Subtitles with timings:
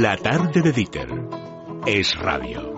[0.00, 1.10] La tarde de Dieter
[1.84, 2.72] es radio.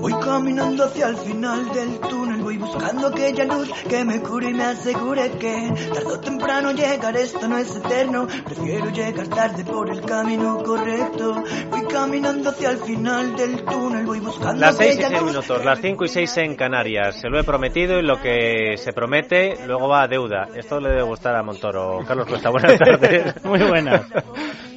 [0.00, 4.54] Voy caminando hacia el final del túnel, voy buscando aquella luz que me cure y
[4.54, 9.90] me asegure que tarde o temprano llegar, esto no es eterno, prefiero llegar tarde por
[9.90, 11.44] el camino correcto.
[11.68, 15.32] Voy caminando hacia el final del túnel, voy buscando Las seis y aquella seis luz
[15.32, 17.20] minutos, las cinco y seis en Canarias.
[17.20, 20.48] Se lo he prometido y lo que se promete luego va a deuda.
[20.54, 21.98] Esto le debe gustar a Montoro.
[22.08, 23.44] Carlos Cuesta, buenas tardes.
[23.44, 24.00] Muy buenas.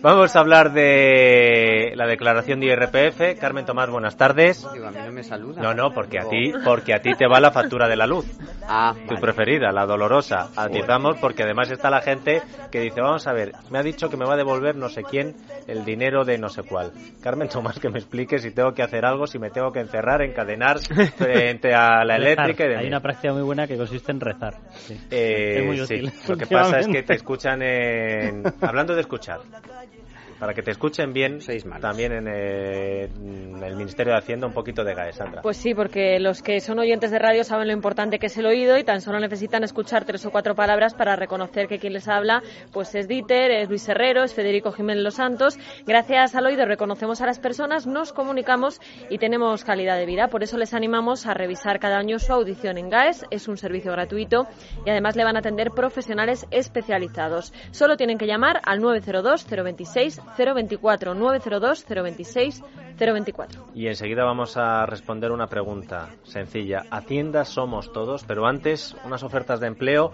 [0.02, 3.40] Vamos a hablar de la declaración de IRPF.
[3.40, 4.66] Carmen Tomás, buenas tardes.
[4.74, 5.62] Digo, a mí no me saluda.
[5.62, 8.26] No, no, porque a ti, porque a ti te va la factura de la luz.
[8.68, 9.22] Ah, Tu vale.
[9.22, 10.50] preferida, la dolorosa.
[10.55, 12.41] Atizamos porque además está la gente
[12.72, 15.04] que dice, vamos a ver, me ha dicho que me va a devolver no sé
[15.04, 15.36] quién
[15.68, 16.91] el dinero de no sé cuál.
[17.22, 20.22] Carmen Tomás, que me explique si tengo que hacer algo, si me tengo que encerrar,
[20.22, 20.80] encadenar
[21.18, 22.82] frente a la eléctrica y Rezar.
[22.82, 24.55] Hay una práctica muy buena que consiste en rezar.
[24.72, 25.00] Sí.
[25.12, 25.84] Eh, es muy sí.
[25.84, 26.12] útil.
[26.27, 28.43] Lo que pasa es que te escuchan en...
[28.62, 29.40] Hablando de escuchar,
[30.40, 34.54] para que te escuchen bien, Seis también en, eh, en el Ministerio de Hacienda un
[34.54, 35.41] poquito de GAE, Sandra.
[35.41, 38.46] Pues sí, porque los que son oyentes de radio saben lo importante que es el
[38.46, 42.08] oído y tan solo necesitan escuchar tres o cuatro palabras para reconocer que quien les
[42.08, 45.58] habla pues es Dieter, es Luis Herrero, es Federico Jiménez Los Santos.
[45.85, 50.27] Gracias al oído reconocemos a las personas, nos comunicamos y tenemos calidad de vida.
[50.27, 53.26] Por eso les animamos a revisar cada año su audición en GAES.
[53.32, 54.48] Es un servicio gratuito
[54.85, 57.54] y además le van a atender profesionales especializados.
[57.71, 62.64] Solo tienen que llamar al 902 026 024 902 026
[62.98, 63.66] 024.
[63.76, 66.84] Y enseguida vamos a responder una pregunta sencilla.
[66.90, 70.12] Hacienda somos todos, pero antes unas ofertas de empleo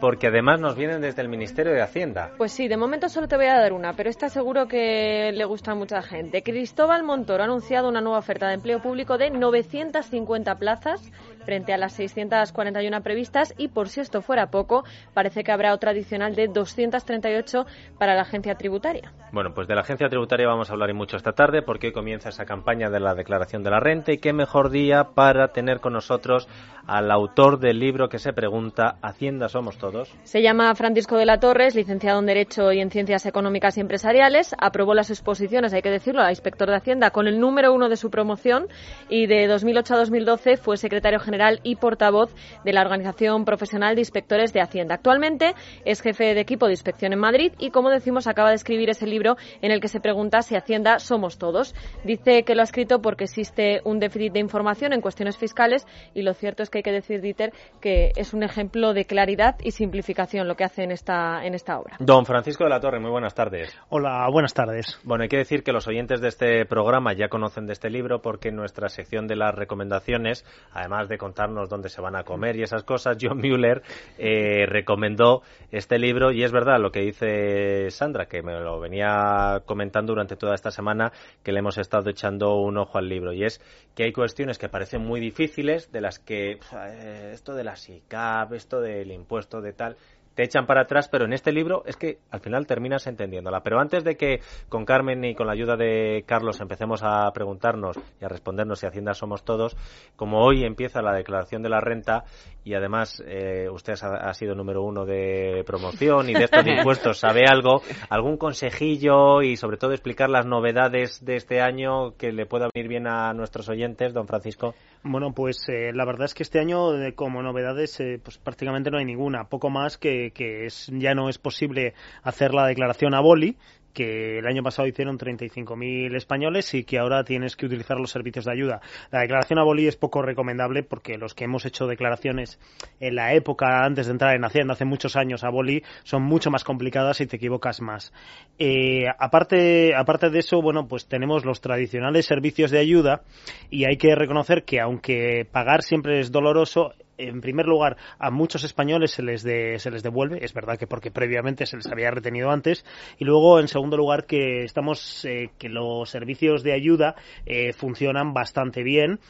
[0.00, 2.32] porque además nos vienen desde el Ministerio de Hacienda.
[2.36, 5.44] Pues sí, de momento solo te voy a dar una, pero esta seguro que le
[5.44, 6.42] gusta a mucha gente.
[6.42, 11.00] Cristóbal Montoro ha anunciado una nueva oferta de empleo público de 950 plazas
[11.46, 15.92] frente a las 641 previstas y por si esto fuera poco, parece que habrá otra
[15.92, 17.64] adicional de 238
[17.98, 19.12] para la agencia tributaria.
[19.32, 21.92] Bueno, pues de la agencia tributaria vamos a hablar y mucho esta tarde porque hoy
[21.92, 25.80] comienza esa campaña de la declaración de la renta y qué mejor día para tener
[25.80, 26.48] con nosotros
[26.86, 30.12] al autor del libro que se pregunta ¿Hacienda somos todos?
[30.24, 34.54] Se llama Francisco de la Torres, licenciado en Derecho y en Ciencias Económicas y Empresariales.
[34.58, 37.96] Aprobó las exposiciones, hay que decirlo, a inspector de Hacienda con el número uno de
[37.96, 38.66] su promoción
[39.08, 44.00] y de 2008 a 2012 fue secretario general y portavoz de la Organización Profesional de
[44.00, 44.94] Inspectores de Hacienda.
[44.94, 45.54] Actualmente
[45.84, 49.06] es jefe de equipo de inspección en Madrid y, como decimos, acaba de escribir ese
[49.06, 51.74] libro en el que se pregunta si Hacienda somos todos.
[52.04, 56.22] Dice que lo ha escrito porque existe un déficit de información en cuestiones fiscales y
[56.22, 59.72] lo cierto es que hay que decir, Dieter, que es un ejemplo de claridad y
[59.72, 61.96] simplificación lo que hace en esta, en esta obra.
[62.00, 63.76] Don Francisco de la Torre, muy buenas tardes.
[63.88, 64.98] Hola, buenas tardes.
[65.04, 68.22] Bueno, hay que decir que los oyentes de este programa ya conocen de este libro
[68.22, 72.54] porque en nuestra sección de las recomendaciones, además de contarnos dónde se van a comer
[72.56, 73.82] y esas cosas, John Mueller
[74.16, 75.42] eh, recomendó
[75.72, 80.36] este libro y es verdad lo que dice Sandra, que me lo venía comentando durante
[80.36, 83.32] toda esta semana, que le hemos estado echando un ojo al libro.
[83.32, 83.60] Y es
[83.96, 88.52] que hay cuestiones que parecen muy difíciles, de las que eh, esto de la SICAP,
[88.52, 89.96] esto del impuesto de tal,
[90.36, 93.62] te echan para atrás, pero en este libro es que al final terminas entendiéndola.
[93.62, 97.98] Pero antes de que con Carmen y con la ayuda de Carlos empecemos a preguntarnos
[98.20, 99.76] y a respondernos si Hacienda somos todos,
[100.14, 102.24] como hoy empieza la declaración de la renta
[102.64, 107.18] y además eh, usted ha, ha sido número uno de promoción y de estos impuestos,
[107.18, 107.80] sabe algo,
[108.10, 112.88] algún consejillo y sobre todo explicar las novedades de este año que le pueda venir
[112.88, 114.74] bien a nuestros oyentes, don Francisco.
[115.08, 118.90] Bueno, pues eh, la verdad es que este año, eh, como novedades, eh, pues prácticamente
[118.90, 119.44] no hay ninguna.
[119.44, 123.56] Poco más que, que es, ya no es posible hacer la declaración a boli,
[123.96, 128.44] que el año pasado hicieron 35.000 españoles y que ahora tienes que utilizar los servicios
[128.44, 128.82] de ayuda.
[129.10, 132.60] La declaración a boli es poco recomendable porque los que hemos hecho declaraciones
[133.00, 136.50] en la época antes de entrar en Hacienda, hace muchos años a boli, son mucho
[136.50, 138.12] más complicadas y te equivocas más.
[138.58, 143.22] Eh, aparte, aparte de eso, bueno, pues tenemos los tradicionales servicios de ayuda
[143.70, 148.64] y hay que reconocer que aunque pagar siempre es doloroso, en primer lugar, a muchos
[148.64, 152.10] españoles se les, de, se les devuelve, es verdad que porque previamente se les había
[152.10, 152.84] retenido antes,
[153.18, 158.32] y luego, en segundo lugar, que estamos, eh, que los servicios de ayuda eh, funcionan
[158.32, 159.20] bastante bien.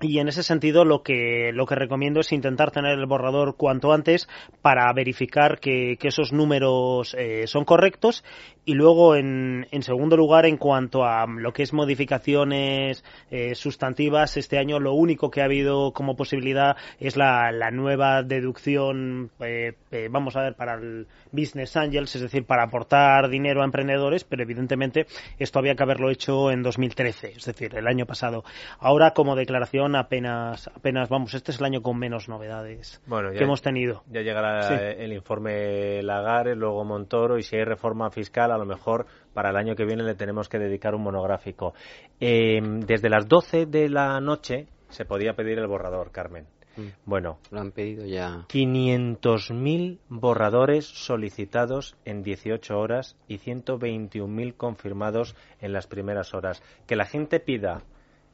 [0.00, 3.92] Y en ese sentido lo que, lo que recomiendo es intentar tener el borrador cuanto
[3.92, 4.28] antes
[4.62, 8.22] para verificar que, esos números eh, son correctos
[8.68, 14.36] y luego en, en, segundo lugar en cuanto a lo que es modificaciones eh, sustantivas
[14.36, 19.72] este año lo único que ha habido como posibilidad es la, la nueva deducción eh,
[19.90, 24.24] eh, vamos a ver para el business angels es decir para aportar dinero a emprendedores
[24.24, 25.06] pero evidentemente
[25.38, 28.44] esto había que haberlo hecho en 2013 es decir el año pasado
[28.80, 33.38] ahora como declaración apenas apenas vamos este es el año con menos novedades bueno, ya,
[33.38, 34.74] que hemos tenido ya llegará sí.
[34.98, 39.56] el informe Lagares luego Montoro y si hay reforma fiscal a lo mejor para el
[39.56, 41.74] año que viene le tenemos que dedicar un monográfico.
[42.20, 46.46] Eh, desde las 12 de la noche se podía pedir el borrador, Carmen.
[46.76, 46.86] Mm.
[47.04, 48.46] Bueno, Lo han pedido ya.
[48.48, 56.62] 500.000 borradores solicitados en 18 horas y 121.000 confirmados en las primeras horas.
[56.86, 57.82] Que la gente pida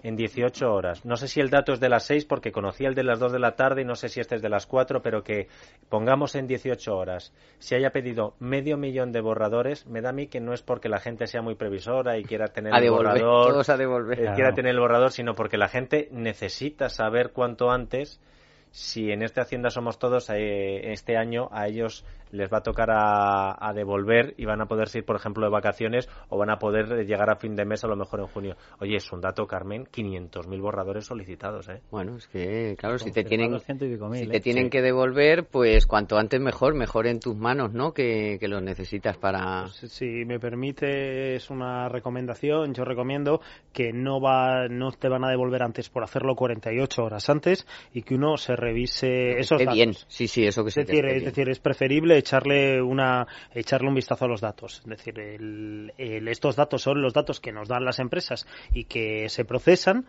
[0.05, 1.05] en 18 horas.
[1.05, 3.33] No sé si el dato es de las 6 porque conocía el de las 2
[3.33, 5.49] de la tarde y no sé si este es de las 4, pero que
[5.89, 7.33] pongamos en 18 horas.
[7.59, 10.89] Si haya pedido medio millón de borradores, me da a mí que no es porque
[10.89, 14.19] la gente sea muy previsora y quiera tener A el devolver, borrador, todos a devolver.
[14.19, 14.37] eh, Claro.
[14.37, 18.21] quiera tener el borrador, sino porque la gente necesita saber cuanto antes
[18.75, 22.91] si en este Hacienda Somos Todos eh, este año a ellos les va a tocar
[22.91, 26.59] a, a devolver y van a poder ir, por ejemplo, de vacaciones o van a
[26.59, 28.56] poder llegar a fin de mes a lo mejor en junio.
[28.81, 31.81] Oye, es un dato, Carmen, 500.000 borradores solicitados, ¿eh?
[31.93, 34.31] Bueno, es que, claro, si te tienen, ciento y pico mil, si ¿eh?
[34.32, 34.71] te tienen Sí.
[34.71, 37.93] que devolver, pues cuanto antes mejor, mejor en tus manos, ¿no?
[37.93, 39.62] Que, que los necesitas para...
[39.62, 42.75] Pues, si me permite, es una recomendación.
[42.75, 43.41] Yo recomiendo
[43.73, 48.03] que no va, no te van a devolver antes por hacerlo 48 horas antes y
[48.03, 49.75] que uno se revise que esos datos.
[49.75, 49.93] bien.
[50.09, 51.25] Sí, sí, eso que Es que decir, es bien.
[51.27, 54.79] decir, es preferible echarle una echarle un vistazo a los datos.
[54.81, 58.85] Es decir, el- el- estos datos son los datos que nos dan las empresas y
[58.85, 60.07] que se procesan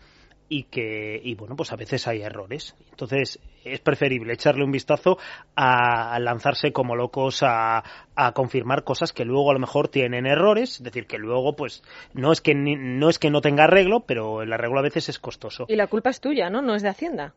[0.48, 5.18] y que y bueno pues a veces hay errores entonces es preferible echarle un vistazo
[5.56, 7.84] a, a lanzarse como locos a,
[8.16, 11.82] a confirmar cosas que luego a lo mejor tienen errores es decir que luego pues
[12.14, 15.10] no es que ni- no es que no tenga arreglo pero el arreglo a veces
[15.10, 16.62] es costoso Y la culpa es tuya, ¿no?
[16.62, 17.34] No es de Hacienda.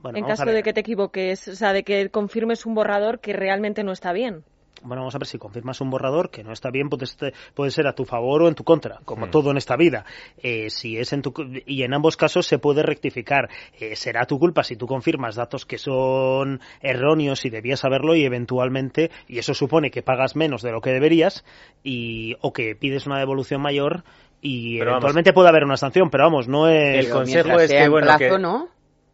[0.00, 3.32] Bueno, en caso de que te equivoques, o sea, de que confirmes un borrador que
[3.32, 4.44] realmente no está bien.
[4.80, 7.72] Bueno, vamos a ver si confirmas un borrador que no está bien, puede, este- puede
[7.72, 10.04] ser a tu favor o en tu contra, como todo en esta vida.
[10.40, 11.34] Eh, si es en tu
[11.66, 13.48] y en ambos casos se puede rectificar.
[13.80, 18.22] Eh, será tu culpa si tú confirmas datos que son erróneos y debías saberlo y
[18.24, 21.44] eventualmente y eso supone que pagas menos de lo que deberías
[21.82, 24.04] y o que pides una devolución mayor
[24.40, 24.98] y Pero vamos.
[25.02, 28.06] eventualmente puede haber una sanción, pero vamos, no es El consejo es que, en bueno,
[28.06, 28.68] plazo, que- ¿no?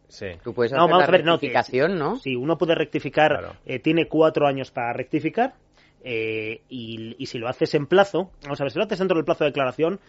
[0.07, 0.27] Sí.
[0.43, 2.15] Tú puedes No, hacer vamos la a ver, no, que- rectificación, ¿no?
[2.17, 3.55] Sí, uno puede rectificar, Claro.
[3.65, 5.53] eh, tiene cuatro años para rectificar
[6.03, 9.15] eh, y, y si lo haces en plazo, vamos a ver, si lo haces dentro
[9.17, 9.99] del plazo de declaración,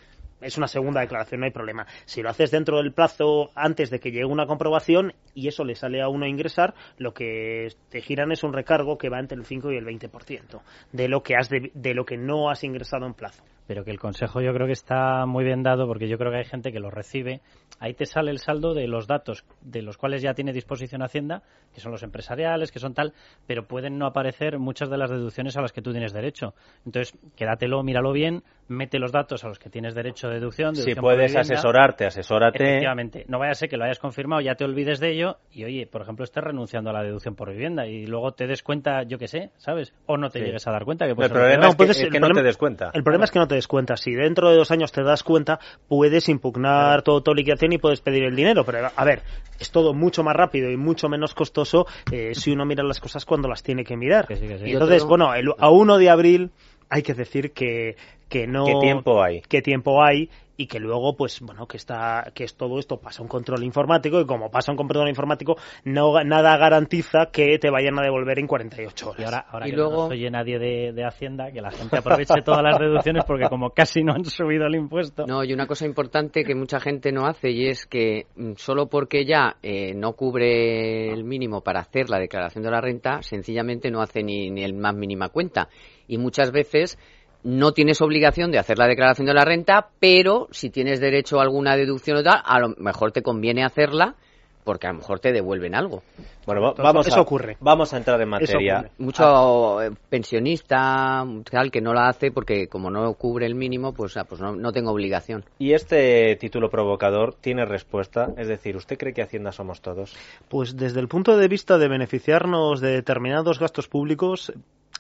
[0.43, 1.87] es una segunda declaración, no hay problema.
[2.05, 5.75] Si lo haces dentro del plazo antes de que llegue una comprobación y eso le
[5.75, 9.39] sale a uno a ingresar, lo que te giran es un recargo que va entre
[9.39, 10.61] el 5 y el 20%
[10.93, 13.43] de lo que has de, de lo que no has ingresado en plazo.
[13.67, 16.39] Pero que el consejo yo creo que está muy bien dado porque yo creo que
[16.39, 17.41] hay gente que lo recibe.
[17.81, 21.43] Ahí te sale el saldo de los datos de los cuales ya tiene disposición Hacienda,
[21.75, 23.13] que son los empresariales, que son tal,
[23.47, 26.55] pero pueden no aparecer muchas de las deducciones a las que tú tienes derecho.
[26.85, 30.75] Entonces, quédatelo, míralo bien, mete los datos a los que tienes derecho de deducción.
[30.77, 31.41] Si deducción puedes vivienda.
[31.41, 32.63] asesorarte, asesórate.
[32.63, 33.25] Efectivamente.
[33.29, 35.87] No vaya a ser que lo hayas confirmado, ya te olvides de ello y, oye,
[35.87, 39.19] por ejemplo, estés renunciando a la deducción por vivienda y luego te des cuenta, yo
[39.19, 39.93] qué sé, ¿sabes?
[40.07, 40.45] O no te Sí.
[40.45, 42.41] llegues a dar cuenta que el problema es que, puedes- es el que no problema-
[42.43, 42.91] te des cuenta.
[42.95, 43.97] El problema es que no te des cuenta.
[43.97, 45.59] Si dentro de dos años te das cuenta,
[45.89, 48.65] puedes impugnar todo tu liquidación y puedes pedir el dinero.
[48.65, 49.23] Pero, a ver,
[49.59, 53.25] es todo mucho más rápido y mucho menos costoso eh, si uno mira las cosas
[53.25, 54.27] cuando las tiene que mirar.
[54.27, 54.65] Que sí, que sí.
[54.67, 56.51] Y entonces, bueno, el- a 1 de abril
[56.89, 57.97] hay que decir que,
[58.29, 58.65] que no...
[58.65, 59.41] ¿Qué tiempo hay?
[59.43, 63.23] qué tiempo hay y que luego pues bueno que está que es todo esto pasa
[63.23, 67.99] un control informático y como pasa un control informático no nada garantiza que te vayan
[67.99, 70.93] a devolver en 48 horas Y ahora, ahora Y que luego- no oye nadie de,
[70.93, 74.67] de Hacienda, que la gente aproveche todas las deducciones porque como casi no han subido
[74.67, 75.27] el impuesto.
[75.27, 78.87] No, y una cosa importante que mucha gente no hace y es que mm, solo
[78.87, 83.91] porque ya eh, no cubre el mínimo para hacer la declaración de la renta, sencillamente
[83.91, 85.69] no hace ni, ni el más mínima cuenta.
[86.09, 86.99] Y muchas veces
[87.47, 91.43] no tienes obligación de hacer la declaración de la renta, pero si tienes derecho a
[91.43, 94.17] alguna deducción o tal, a lo mejor te conviene hacerla
[94.65, 96.03] porque a lo mejor te devuelven algo.
[96.45, 97.57] Bueno, vamos eso a, ocurre.
[97.61, 98.91] Vamos a entrar en materia.
[98.99, 104.17] Mucho eh, pensionista, tal, que no la hace porque como no cubre el mínimo, pues,
[104.17, 105.45] ah, pues no, no tengo obligación.
[105.61, 110.17] Y este título provocador tiene respuesta, es decir, ¿usted cree que Hacienda somos todos?
[110.49, 114.53] Pues desde el punto de vista de beneficiarnos de determinados gastos públicos,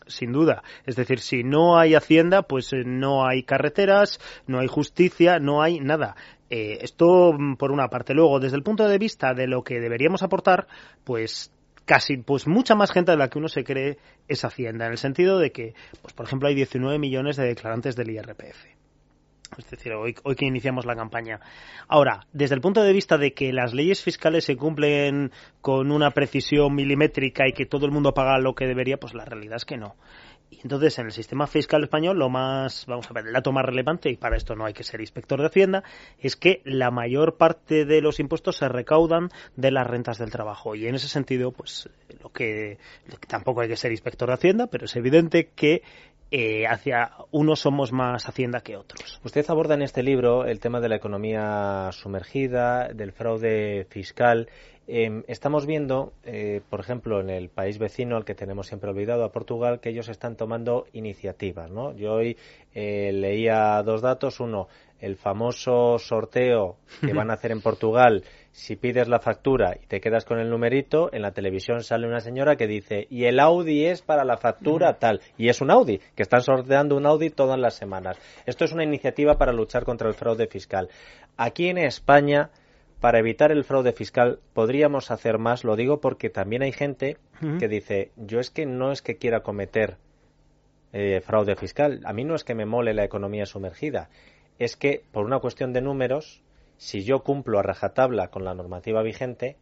[0.06, 0.62] sin duda.
[0.84, 5.62] Es decir, si no hay hacienda, pues eh, no hay carreteras, no hay justicia, no
[5.62, 6.16] hay nada.
[6.50, 8.14] Eh, esto mm, por una parte.
[8.14, 10.66] Luego, desde el punto de vista de lo que deberíamos aportar,
[11.04, 11.50] pues
[11.84, 13.98] casi, pues mucha más gente de la que uno se cree
[14.28, 17.96] es Hacienda, en el sentido de que, pues por ejemplo, hay 19 millones de declarantes
[17.96, 18.75] del IRPF.
[19.58, 21.40] Es decir, hoy, hoy que iniciamos la campaña.
[21.88, 26.10] Ahora, desde el punto de vista de que las leyes fiscales se cumplen con una
[26.10, 29.64] precisión milimétrica y que todo el mundo paga lo que debería, pues la realidad es
[29.64, 29.96] que no.
[30.50, 33.64] Y entonces, en el sistema fiscal español, lo más, vamos a ver, el dato más
[33.64, 35.82] relevante, y para esto no hay que ser inspector de Hacienda,
[36.20, 40.76] es que la mayor parte de los impuestos se recaudan de las rentas del trabajo.
[40.76, 41.88] Y en ese sentido, pues,
[42.22, 42.78] lo que,
[43.26, 45.82] tampoco hay que ser inspector de Hacienda, pero es evidente que
[46.30, 49.20] eh, hacia unos somos más Hacienda que otros.
[49.24, 54.48] Usted aborda en este libro el tema de la economía sumergida, del fraude fiscal.
[54.88, 59.24] Em, estamos viendo, eh, por ejemplo, en el país vecino, al que tenemos siempre olvidado,
[59.24, 61.70] a Portugal, que ellos están tomando iniciativas.
[61.70, 61.92] ¿no?
[61.96, 62.36] Yo hoy
[62.72, 64.38] eh, leía dos datos.
[64.38, 64.68] Uno,
[65.00, 68.24] el famoso sorteo que van a hacer en Portugal
[68.56, 72.20] si pides la factura y te quedas con el numerito, en la televisión sale una
[72.20, 76.00] señora que dice, y el Audi es para la factura tal, y es un Audi,
[76.14, 78.18] que están sorteando un Audi todas las semanas.
[78.46, 80.88] Esto es una iniciativa para luchar contra el fraude fiscal.
[81.36, 82.48] Aquí en España,
[82.98, 87.18] para evitar el fraude fiscal, podríamos hacer más, lo digo porque también hay gente
[87.58, 89.98] que dice, yo es que no es que quiera cometer
[90.94, 94.08] eh, fraude fiscal, a mí no es que me mole la economía sumergida,
[94.58, 96.42] es que por una cuestión de números,
[96.76, 99.56] si yo cumplo a rajatabla con la normativa vigente,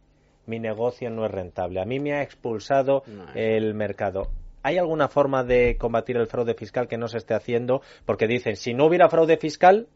[0.45, 1.81] mi negocio no es rentable.
[1.81, 4.29] A mí me ha expulsado el mercado.
[4.63, 7.81] ¿Hay alguna forma de combatir el fraude fiscal que no se esté haciendo?
[8.05, 9.87] Porque dicen, si no hubiera fraude fiscal,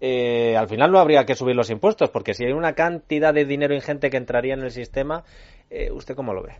[0.00, 3.44] eh, al final no habría que subir los impuestos, porque si hay una cantidad de
[3.44, 5.24] dinero ingente que entraría en el sistema,
[5.70, 6.56] eh, ¿usted cómo lo ve?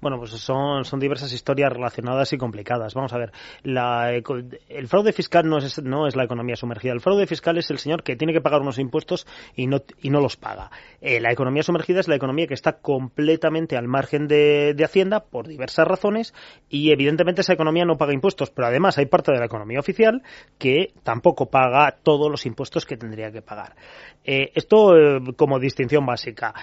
[0.00, 2.94] Bueno, pues son, son diversas historias relacionadas y complicadas.
[2.94, 6.92] Vamos a ver, la, el fraude fiscal no es, no es la economía sumergida.
[6.92, 10.10] El fraude fiscal es el señor que tiene que pagar unos impuestos y no, y
[10.10, 10.70] no los paga.
[11.00, 15.20] Eh, la economía sumergida es la economía que está completamente al margen de, de Hacienda
[15.20, 16.34] por diversas razones
[16.68, 20.22] y evidentemente esa economía no paga impuestos, pero además hay parte de la economía oficial
[20.58, 23.76] que tampoco paga todos los impuestos que tendría que pagar.
[24.24, 26.54] Eh, esto eh, como distinción básica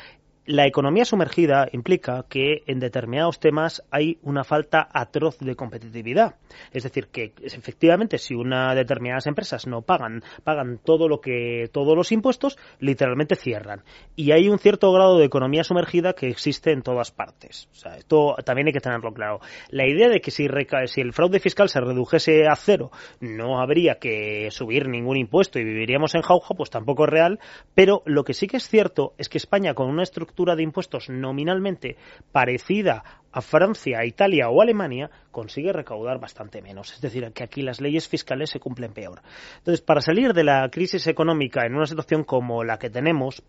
[0.46, 6.36] la economía sumergida implica que en determinados temas hay una falta atroz de competitividad.
[6.72, 11.96] Es decir, que efectivamente si una determinadas empresas no pagan, pagan todo lo que, todos
[11.96, 13.84] los impuestos, literalmente cierran.
[14.16, 17.70] Y hay un cierto grado de economía sumergida que existe en todas partes.
[17.72, 19.42] O sea, esto también hay que tenerlo claro.
[19.70, 20.48] La idea de que si,
[20.88, 25.64] si el fraude fiscal se redujese a cero, no habría que subir ningún impuesto y
[25.64, 27.40] viviríamos en jauja, pues tampoco es real.
[27.76, 31.10] Pero lo que sí que es cierto es que España, con una estructura de impuestos
[31.10, 31.98] nominalmente
[32.32, 36.94] parecida a Francia, Italia o Alemania, consigue recaudar bastante menos.
[36.94, 39.22] Es decir, que aquí las leyes fiscales se cumplen peor.
[39.60, 43.44] Entonces, para salir de la crisis económica en una situación como la que tenemos,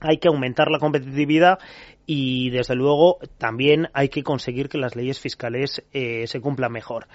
[0.00, 1.58] hay que aumentar la competitividad
[2.06, 7.08] y desde luego también hay que conseguir que las leyes fiscales eh, se cumplan mejor.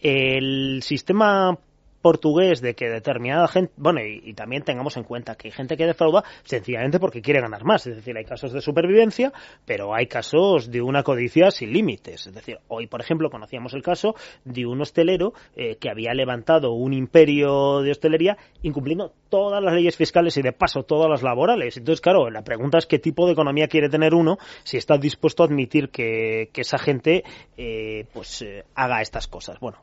[0.00, 1.58] El sistema
[2.00, 5.86] portugués de que determinada gente, bueno, y, también tengamos en cuenta que hay gente que
[5.86, 9.32] defrauda sencillamente porque quiere ganar más, es decir, hay casos de supervivencia,
[9.64, 13.82] pero hay casos de una codicia sin límites, es decir, hoy, por ejemplo, conocíamos el
[13.82, 14.14] caso
[14.44, 19.96] de un hostelero eh, que había levantado un imperio de hostelería incumpliendo todas las leyes
[19.96, 21.76] fiscales y de paso todas las laborales.
[21.76, 25.42] Entonces, claro, la pregunta es qué tipo de economía quiere tener uno si está dispuesto
[25.42, 27.24] a admitir que, esa gente
[27.56, 29.58] eh, pues eh, haga estas cosas.
[29.60, 29.78] Bueno,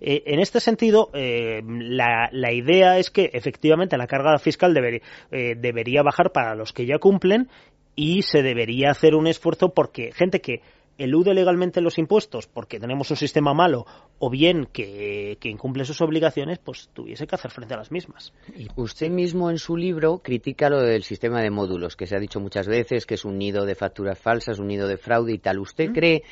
[0.00, 5.54] en este sentido, eh, la, la, idea es que efectivamente la carga fiscal debería, eh,
[5.56, 7.48] debería bajar para los que ya cumplen
[7.94, 10.60] y se debería hacer un esfuerzo porque gente que
[10.98, 13.86] elude legalmente los impuestos porque tenemos un sistema malo
[14.18, 18.32] o bien que, que, incumple sus obligaciones, pues tuviese que hacer frente a las mismas.
[18.56, 22.20] Y usted mismo en su libro critica lo del sistema de módulos, que se ha
[22.20, 25.38] dicho muchas veces que es un nido de facturas falsas, un nido de fraude y
[25.38, 25.58] tal.
[25.58, 25.92] ¿Usted ¿Mm?
[25.92, 26.22] cree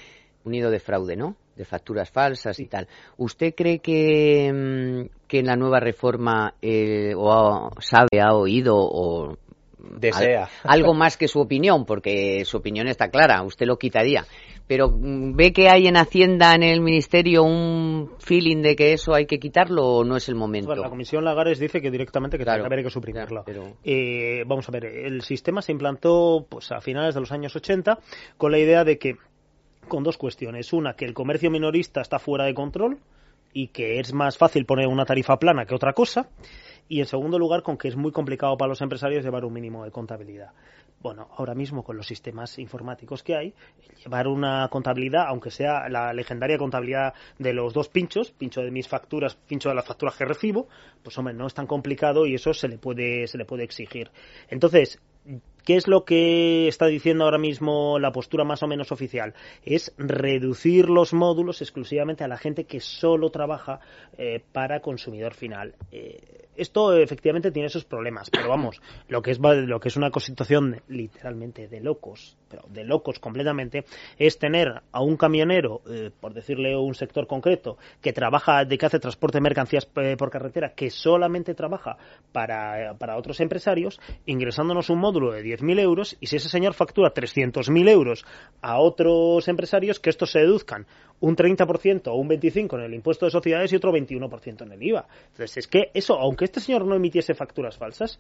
[0.45, 1.37] un nido de fraude, ¿no?
[1.57, 2.89] De facturas falsas y tal.
[3.17, 9.37] ¿Usted cree que, mm, que en la nueva reforma eh, o sabe, ha oído o
[9.91, 14.25] desea algo más que su opinión, porque su opinión está clara, usted lo quitaría.
[14.67, 19.15] Pero mm, ¿ve que hay en Hacienda, en el Ministerio, un feeling de que eso
[19.15, 20.75] hay que quitarlo o no es el momento?
[20.75, 23.45] la Comisión Lagares dice que directamente que claro, que suprimirlo.
[23.85, 27.99] Eh, vamos a ver, el sistema se implantó pues a finales de los años 80
[28.37, 29.17] con la idea de que
[29.87, 30.73] con dos cuestiones.
[30.73, 32.99] Una, que el comercio minorista está fuera de control
[33.53, 36.29] y que es más fácil poner una tarifa plana que otra cosa.
[36.89, 39.85] Y en segundo lugar, con que es muy complicado para los empresarios llevar un mínimo
[39.85, 40.51] de contabilidad.
[41.01, 43.55] Bueno, ahora mismo con los sistemas informáticos que hay,
[44.03, 48.89] llevar una contabilidad, aunque sea la legendaria contabilidad de los dos pinchos, pincho de mis
[48.89, 50.67] facturas, pincho de las facturas que recibo,
[51.03, 54.11] pues hombre, no es tan complicado y eso se le puede, se le puede exigir.
[54.49, 54.99] Entonces,
[55.65, 59.33] ¿Qué es lo que está diciendo ahora mismo la postura más o menos oficial?
[59.65, 63.81] Es reducir los módulos exclusivamente a la gente que solo trabaja
[64.19, 65.75] eh, para consumidor final.
[65.91, 70.11] Eh, esto efectivamente tiene sus problemas, pero vamos, lo que es lo que es una
[70.19, 73.85] situación literalmente de locos, pero de locos completamente,
[74.19, 78.87] es tener a un camionero, eh, por decirle un sector concreto, que trabaja, de que
[78.87, 81.97] hace transporte de mercancías por carretera, que solamente trabaja
[82.31, 87.13] para, para otros empresarios, ingresándonos un módulo de 10.000 euros y si ese señor factura
[87.13, 88.25] 300.000 euros
[88.61, 90.87] a otros empresarios, que estos se deduzcan
[91.21, 94.83] un 30% o un 25% en el impuesto de sociedades y otro 21% en el
[94.83, 95.07] IVA.
[95.31, 98.19] Entonces, es que eso, aunque este señor no emitiese facturas falsas,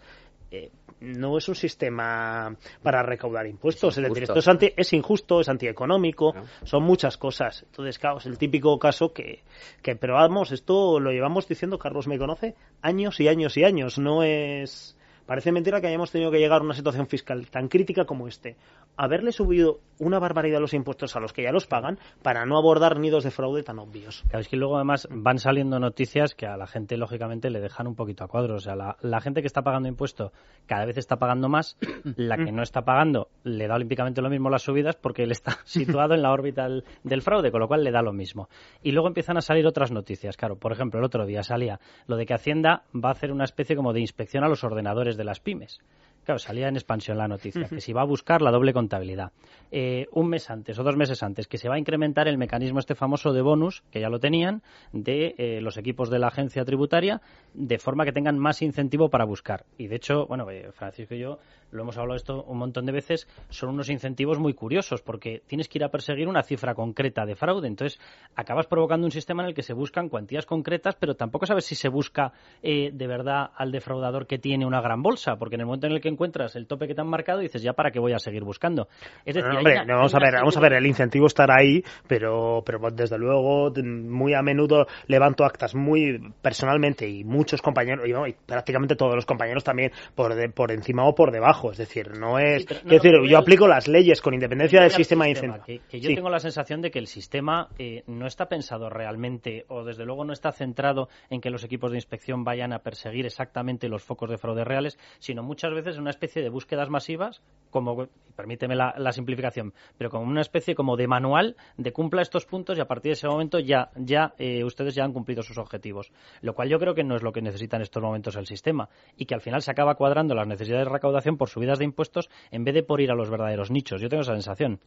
[0.50, 3.99] eh, no es un sistema para recaudar impuestos.
[3.99, 7.64] Es, decir, esto es, anti, es injusto, es antieconómico, son muchas cosas.
[7.67, 9.43] Entonces, claro, es el típico caso que,
[9.83, 13.99] que, pero vamos, esto lo llevamos diciendo, Carlos me conoce, años y años y años.
[13.99, 18.04] No es Parece mentira que hayamos tenido que llegar a una situación fiscal tan crítica
[18.04, 18.57] como este.
[18.97, 22.99] Haberle subido una barbaridad los impuestos a los que ya los pagan para no abordar
[22.99, 24.23] nidos de fraude tan obvios.
[24.28, 27.87] Claro, es que luego además van saliendo noticias que a la gente lógicamente le dejan
[27.87, 28.57] un poquito a cuadro.
[28.57, 30.33] O sea, la, gente que está pagando impuestos
[30.66, 31.78] cada vez está pagando más,
[32.16, 35.59] la que no está pagando le da olímpicamente lo mismo las subidas porque él está
[35.64, 38.49] situado en la órbita del, del fraude, con lo cual le da lo mismo.
[38.83, 40.37] Y luego empiezan a salir otras noticias.
[40.37, 43.45] Claro, por ejemplo, el otro día salía lo de que Hacienda va a hacer una
[43.45, 45.80] especie como de inspección a los ordenadores de las pymes.
[46.25, 49.33] Claro, salía en expansión la noticia, que se va a buscar la doble contabilidad.
[49.71, 52.78] Eh, un mes antes o dos meses antes, que se va a incrementar el mecanismo
[52.78, 56.64] este famoso de bonus, que ya lo tenían, de eh, los equipos de la agencia
[56.64, 57.21] tributaria,
[57.52, 59.66] de forma que tengan más incentivo para buscar.
[59.76, 61.38] Y de hecho, bueno, eh, Francisco y yo
[61.75, 65.69] lo hemos hablado esto un montón de veces, son unos incentivos muy curiosos, porque tienes
[65.69, 67.69] que ir a perseguir una cifra concreta de fraude.
[67.69, 68.00] Entonces,
[68.37, 71.75] acabas provocando un sistema en el que se buscan cuantías concretas, pero tampoco sabes si
[71.75, 75.87] se busca de verdad al defraudador que tiene una gran bolsa, porque en el momento
[75.87, 77.99] en el que encuentras el tope que te han marcado y dices, ya para qué
[77.99, 78.88] voy a seguir buscando.
[79.25, 79.50] Es decir,
[79.88, 84.35] vamos a ver, vamos a ver, el incentivo estará ahí, pero, pero desde luego muy
[84.35, 89.93] a menudo levanto actas muy personalmente y muchos compañeros, y, prácticamente todos los compañeros también
[90.14, 91.63] por, por encima o por debajo.
[91.73, 92.66] Es decir, no es...
[92.85, 95.64] decir, yo aplico las leyes con independencia del sistema, de incentivo.
[95.88, 99.85] Que, yo tengo la sensación de que el sistema eh, no está pensado realmente, o
[99.85, 103.88] desde luego no está centrado en que los equipos de inspección vayan a perseguir exactamente
[103.88, 108.75] los focos de fraude reales, sino muchas veces una especie de búsquedas masivas, como, permíteme
[108.75, 112.87] la, simplificación, pero como una especie como de manual de cumpla estos puntos y a
[112.87, 116.12] partir de ese momento ya, ya eh, ustedes ya han cumplido sus objetivos.
[116.41, 118.89] Lo cual yo creo que no es lo que necesita en estos momentos el sistema
[119.17, 122.30] y que al final se acaba cuadrando las necesidades de recaudación por subidas de impuestos
[122.50, 124.00] en vez de por ir a los verdaderos nichos.
[124.00, 124.80] Yo tengo esa sensación.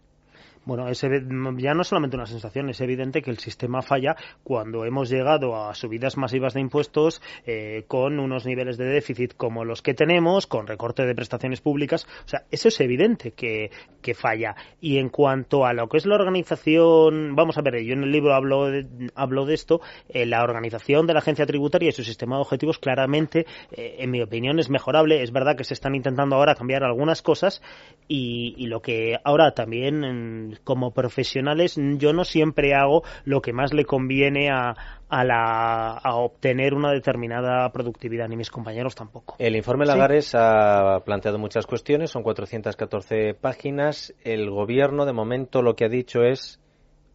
[0.68, 5.10] Bueno, es, ya no solamente una sensación, es evidente que el sistema falla cuando hemos
[5.10, 9.94] llegado a subidas masivas de impuestos eh, con unos niveles de déficit como los que
[9.94, 12.06] tenemos, con recorte de prestaciones públicas.
[12.26, 14.58] O sea, eso es evidente que, que falla.
[14.82, 18.12] Y en cuanto a lo que es la organización, vamos a ver, yo en el
[18.12, 22.04] libro hablo de, hablo de esto, eh, la organización de la agencia tributaria y su
[22.04, 25.24] sistema de objetivos claramente, eh, en mi opinión, es mejorable.
[25.24, 27.62] Es verdad que se están intentando ahora cambiar algunas cosas
[28.10, 33.74] y, y lo que ahora también como profesionales yo no siempre hago lo que más
[33.74, 34.76] le conviene a,
[35.10, 39.36] a, la, a obtener una determinada productividad, ni mis compañeros tampoco.
[39.40, 44.14] El informe Lagares ha planteado muchas cuestiones, son 414 páginas.
[44.24, 46.60] El gobierno, de momento, lo que ha dicho es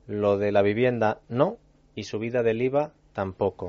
[0.06, 1.58] lo de la vivienda no
[1.94, 3.68] y subida del IVA tampoco.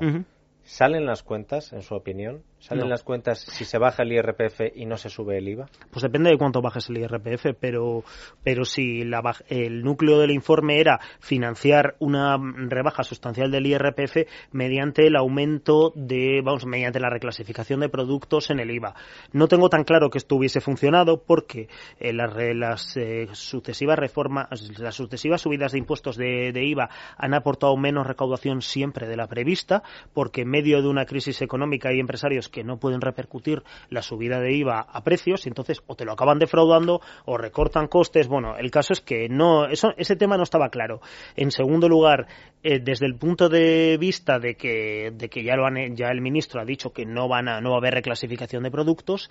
[0.62, 2.42] ¿Salen las cuentas, en su opinión?
[2.64, 5.66] ¿Salen las cuentas si se baja el IRPF y no se sube el IVA?
[5.90, 8.04] Pues depende de cuánto bajes el IRPF, pero,
[8.42, 14.16] pero si la, el núcleo del informe era financiar una rebaja sustancial del IRPF
[14.52, 18.94] mediante el aumento de, vamos, mediante la reclasificación de productos en el IVA.
[19.32, 21.68] No tengo tan claro que esto hubiese funcionado porque
[22.00, 24.48] eh, las, las eh, sucesivas reformas,
[24.78, 29.26] las sucesivas subidas de impuestos de, de IVA han aportado menos recaudación siempre de la
[29.26, 29.82] prevista,
[30.14, 34.38] porque en medio de una crisis económica hay empresarios que no pueden repercutir la subida
[34.38, 38.28] de IVA a precios y entonces o te lo acaban defraudando o recortan costes.
[38.28, 41.00] Bueno, el caso es que no, eso, ese tema no estaba claro.
[41.34, 42.28] En segundo lugar,
[42.64, 46.22] eh, desde el punto de vista de que, de que ya lo han, ya el
[46.22, 49.30] ministro ha dicho que no van a, no va a haber reclasificación de productos,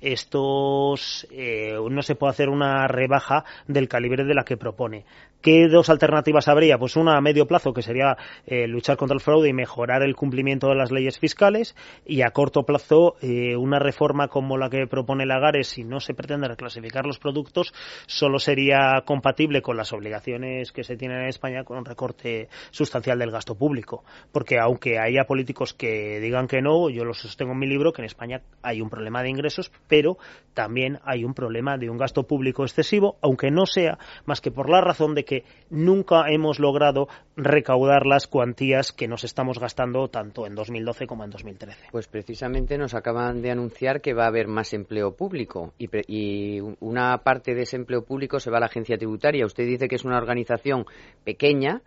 [0.00, 5.04] estos eh, no se puede hacer una rebaja del calibre de la que propone.
[5.42, 6.78] ¿Qué dos alternativas habría?
[6.78, 8.16] Pues una a medio plazo, que sería
[8.46, 11.74] eh, luchar contra el fraude y mejorar el cumplimiento de las leyes fiscales,
[12.06, 16.14] y a corto plazo, eh, una reforma como la que propone Lagares, si no se
[16.14, 17.74] pretende reclasificar los productos,
[18.06, 23.20] solo sería compatible con las obligaciones que se tienen en España con un recorte sustancial
[23.20, 24.02] del gasto público.
[24.32, 28.02] Porque aunque haya políticos que digan que no, yo lo sostengo en mi libro, que
[28.02, 30.18] en España hay un problema de ingresos, pero
[30.54, 34.68] también hay un problema de un gasto público excesivo, aunque no sea más que por
[34.68, 40.46] la razón de que nunca hemos logrado recaudar las cuantías que nos estamos gastando tanto
[40.46, 41.86] en 2012 como en 2013.
[41.90, 47.18] Pues precisamente nos acaban de anunciar que va a haber más empleo público y, una
[47.18, 49.46] parte de ese empleo público se va a la agencia tributaria.
[49.46, 50.86] Usted dice que es una organización
[51.24, 51.82] pequeña.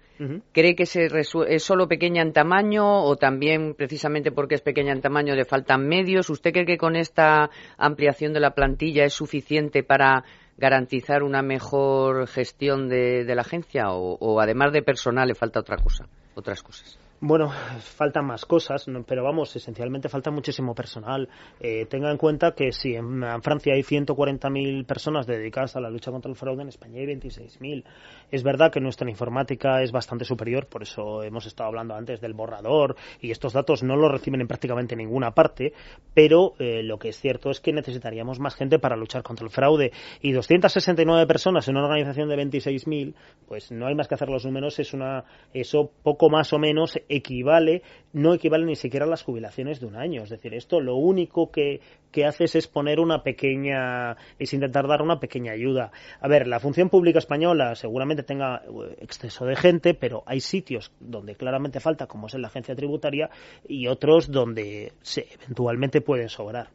[0.53, 5.35] ¿Cree que es solo pequeña en tamaño o también precisamente porque es pequeña en tamaño
[5.35, 6.29] le faltan medios?
[6.29, 10.23] ¿Usted cree que con esta ampliación de la plantilla es suficiente para
[10.57, 15.77] garantizar una mejor gestión de, la agencia o, o además de personal le falta otra
[15.77, 17.04] cosa, otras cosas?
[17.27, 21.27] Bueno, faltan más cosas, pero vamos, esencialmente falta muchísimo personal.
[21.59, 26.11] Eh, tenga en cuenta que si en, Francia hay 140.000 personas dedicadas a la lucha
[26.11, 27.83] contra el fraude, en España hay 26.000.
[28.29, 32.35] Es verdad que nuestra informática es bastante superior, por eso hemos estado hablando antes del
[32.35, 35.73] borrador y estos datos no los reciben en prácticamente ninguna parte,
[36.13, 39.51] pero eh, lo que es cierto es que necesitaríamos más gente para luchar contra el
[39.51, 43.15] fraude y 269 personas en una organización de 26.000,
[43.47, 46.99] pues no hay más que hacer los números, es una, eso poco más o menos
[47.17, 47.81] equivale,
[48.13, 50.23] no equivale ni siquiera a las jubilaciones de un año.
[50.23, 55.01] Es decir, esto lo único que, que haces es poner una pequeña, es intentar dar
[55.01, 55.91] una pequeña ayuda.
[56.19, 60.91] A ver, la función pública española seguramente tenga eh, exceso de gente, pero hay sitios
[60.99, 63.29] donde claramente falta, como es en la agencia tributaria,
[63.67, 66.69] y otros donde se, eventualmente pueden sobrar.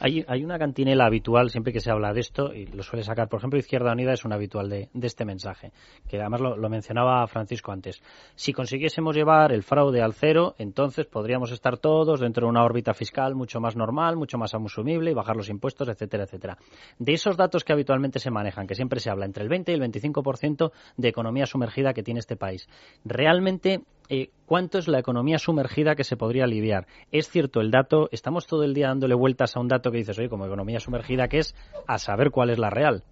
[0.00, 3.28] Hay, hay, una cantinela habitual siempre que se habla de esto, y lo suele sacar,
[3.28, 5.72] por ejemplo, Izquierda Unida es un habitual de, este mensaje,
[6.08, 8.02] que además lo, mencionaba Francisco antes.
[8.34, 12.94] Si consiguiésemos llevar el fraude al cero, entonces podríamos estar todos dentro de una órbita
[12.94, 16.58] fiscal mucho más normal, mucho más asumible y bajar los impuestos, etcétera, etcétera.
[16.98, 19.74] De esos datos que habitualmente se manejan, que siempre se habla entre el 20 y
[19.74, 22.68] el 25% de economía sumergida que tiene este país,
[23.04, 26.86] realmente eh, cuánto es la economía sumergida que se podría aliviar.
[27.10, 30.18] Es cierto el dato, estamos todo el día dándole vueltas a un dato que dices,
[30.18, 31.54] oye, como economía sumergida, que es
[31.86, 33.04] a saber cuál es la real.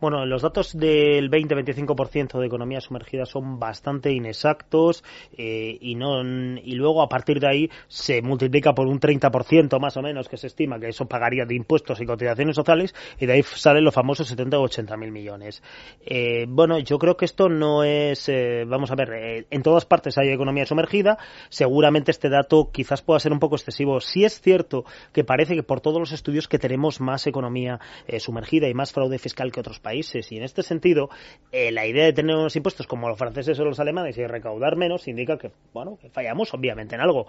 [0.00, 5.04] Bueno, los datos del 20-25% de economía sumergida son bastante inexactos
[5.36, 9.96] eh, y, no, y luego a partir de ahí se multiplica por un 30% más
[9.96, 13.34] o menos que se estima que eso pagaría de impuestos y cotizaciones sociales y de
[13.34, 15.62] ahí salen los famosos 70 o 80 mil millones.
[16.04, 20.18] Eh, bueno, yo creo que esto no es, eh, vamos a ver, en todas partes
[20.18, 24.00] hay economía sumergida, seguramente este dato quizás pueda ser un poco excesivo.
[24.00, 27.80] Si es cierto que parece que por todos los estudios que tenemos más economía
[28.18, 30.30] sumergida y más fraude fiscal que otros países.
[30.32, 31.08] Y en este sentido,
[31.52, 34.76] eh, la idea de tener unos impuestos como los franceses o los alemanes y recaudar
[34.76, 37.26] menos indica que, bueno, que fallamos obviamente en algo.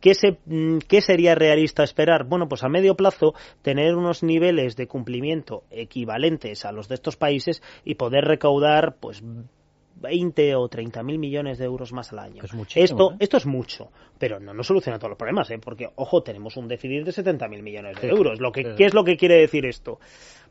[0.00, 2.24] ¿Qué, se, mm, ¿Qué sería realista esperar?
[2.24, 7.16] Bueno, pues a medio plazo tener unos niveles de cumplimiento equivalentes a los de estos
[7.16, 9.22] países y poder recaudar, pues
[10.00, 12.42] 20 o 30 mil millones de euros más al año.
[12.74, 13.16] esto, ¿eh?
[13.20, 15.58] esto es mucho, pero no nos soluciona todos los problemas, ¿eh?
[15.58, 18.40] porque, ojo, tenemos un déficit de 70 mil millones de euros.
[18.40, 20.00] Lo que, ¿Qué es lo que quiere decir esto?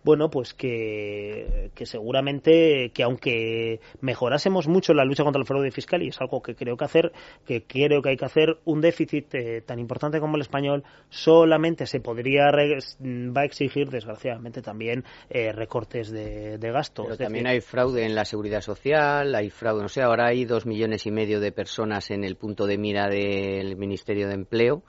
[0.03, 6.03] Bueno, pues que, que seguramente que aunque mejorásemos mucho la lucha contra el fraude fiscal,
[6.03, 7.11] y es algo que creo que hacer,
[7.45, 11.85] que creo que hay que hacer, un déficit eh, tan importante como el español solamente
[11.85, 17.05] se podría va a exigir, desgraciadamente, también eh, recortes de, de gastos.
[17.05, 20.65] Pero también hay fraude en la seguridad social, hay fraude, no sé, ahora hay dos
[20.65, 24.83] millones y medio de personas en el punto de mira del Ministerio de Empleo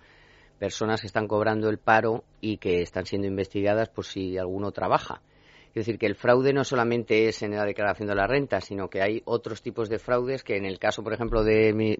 [0.60, 5.22] personas que están cobrando el paro y que están siendo investigadas por si alguno trabaja.
[5.68, 8.90] Es decir, que el fraude no solamente es en la declaración de la renta, sino
[8.90, 11.96] que hay otros tipos de fraudes que en el caso, por ejemplo, de,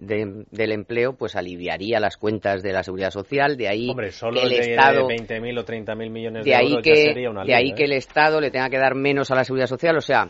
[0.51, 3.55] del empleo, pues aliviaría las cuentas de la seguridad social.
[3.55, 5.07] De ahí Hombre, solo que el de Estado...
[5.07, 7.75] 20.000 o 30.000 millones de, de ahí euros que, sería una De ahí ¿eh?
[7.75, 9.97] que el Estado le tenga que dar menos a la seguridad social.
[9.97, 10.29] O sea,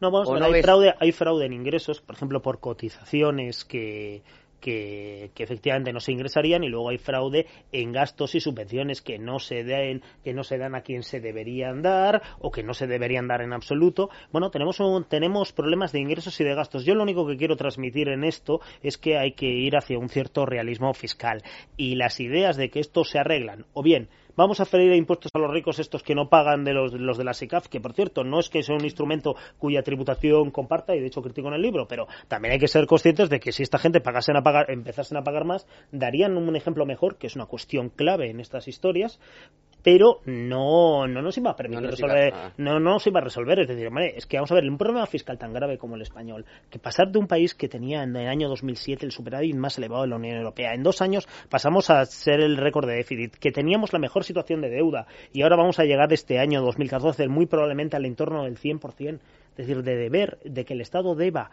[0.00, 4.22] no, vamos, a hay, fraude, hay fraude en ingresos, por ejemplo, por cotizaciones que
[4.60, 9.38] que, efectivamente no se ingresarían y luego hay fraude en gastos y subvenciones que no
[9.38, 12.86] se den que no se dan a quien se deberían dar o que no se
[12.86, 14.10] deberían dar en absoluto.
[14.32, 16.84] Bueno tenemos tenemos problemas de ingresos y de gastos.
[16.84, 20.08] Yo lo único que quiero transmitir en esto es que hay que ir hacia un
[20.08, 21.42] cierto realismo fiscal.
[21.76, 25.38] Y las ideas de que esto se arreglan o bien vamos a ferir impuestos a
[25.38, 28.24] los ricos estos que no pagan de los, los de la SICAF, que por cierto
[28.24, 31.62] no es que sea un instrumento cuya tributación comparta, y de hecho critico en el
[31.62, 34.70] libro, pero también hay que ser conscientes de que si esta gente pagasen a pagar,
[34.70, 38.68] empezasen a pagar más, darían un ejemplo mejor, que es una cuestión clave en estas
[38.68, 39.18] historias,
[39.86, 43.60] pero no, no nos iba a permitir resolver, no, no nos iba a resolver.
[43.60, 46.44] Es decir, es que vamos a ver, un problema fiscal tan grave como el español,
[46.68, 50.02] que pasar de un país que tenía en el año 2007 el superávit más elevado
[50.02, 53.52] de la Unión Europea, en dos años pasamos a ser el récord de déficit, que
[53.52, 57.46] teníamos la mejor situación de deuda y ahora vamos a llegar este año 2014 muy
[57.46, 61.52] probablemente al entorno del 100%, es decir, de deber, de que el Estado deba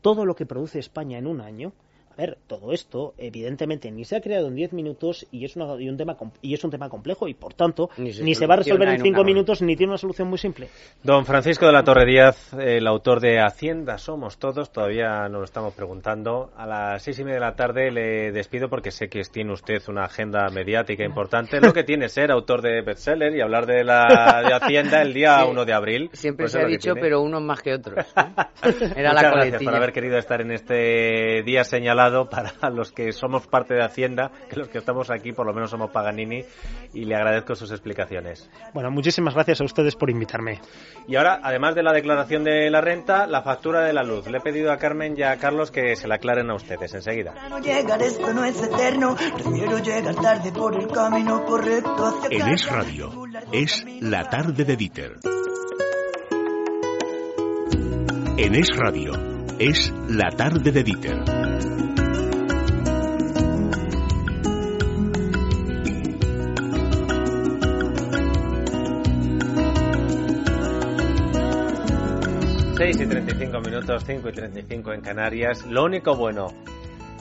[0.00, 1.74] todo lo que produce España en un año,
[2.12, 5.80] a ver, todo esto, evidentemente, ni se ha creado en 10 minutos y es, una,
[5.80, 8.56] y un tema, y es un tema complejo y, por tanto, ni se, va a
[8.58, 10.68] resolver en 5 minutos ni tiene una solución muy simple.
[11.02, 15.44] Don Francisco de la Torre Díaz, el autor de Hacienda Somos Todos, todavía nos lo
[15.44, 16.50] estamos preguntando.
[16.56, 19.80] A las seis y media de la tarde le despido porque sé que tiene usted
[19.88, 21.60] una agenda mediática importante.
[21.60, 25.44] Lo que tiene ser autor de bestseller y hablar de la de Hacienda el día
[25.46, 26.10] 1 de abril.
[26.12, 28.04] Siempre pues se ha dicho, pero unos más que otros.
[28.96, 33.46] Era Muchas gracias por haber querido estar en este día señalado para los que somos
[33.46, 36.44] parte de Hacienda, que los que estamos aquí por lo menos somos Paganini,
[36.92, 38.50] y le agradezco sus explicaciones.
[38.74, 40.60] Bueno, muchísimas gracias a ustedes por invitarme.
[41.06, 44.26] Y ahora, además de la declaración de la renta, la factura de la luz.
[44.26, 47.34] Le he pedido a Carmen y a Carlos que se la aclaren a ustedes enseguida.
[52.30, 53.12] En Es Radio,
[53.52, 55.16] es la tarde de Dieter.
[58.38, 59.31] En Es Radio,
[59.64, 61.22] es la tarde de Dieter.
[72.76, 75.64] Seis y 35 minutos, 5 y 35 en Canarias.
[75.66, 76.48] Lo único bueno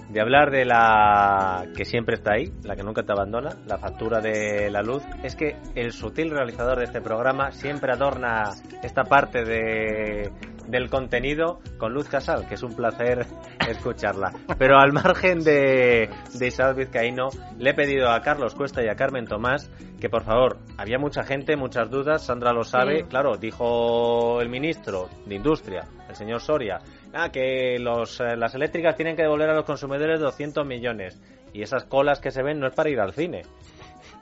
[0.10, 4.20] de hablar de la que siempre está ahí, la que nunca te abandona, la factura
[4.20, 8.50] de la luz, es que el sutil realizador de este programa siempre adorna
[8.82, 10.32] esta parte de,
[10.68, 13.26] del contenido con Luz Casal, que es un placer
[13.68, 14.34] escucharla.
[14.58, 18.96] Pero al margen de, de Isabel Vizcaíno, le he pedido a Carlos Cuesta y a
[18.96, 19.70] Carmen Tomás
[20.02, 25.08] que por favor, había mucha gente, muchas dudas, Sandra lo sabe, claro, dijo el ministro
[25.28, 26.80] de Industria, el señor Soria,
[27.14, 31.22] ah, que los, eh, las eléctricas tienen que devolver a los consumidores 200 millones.
[31.54, 33.44] Y esas colas que se ven no es para ir al cine.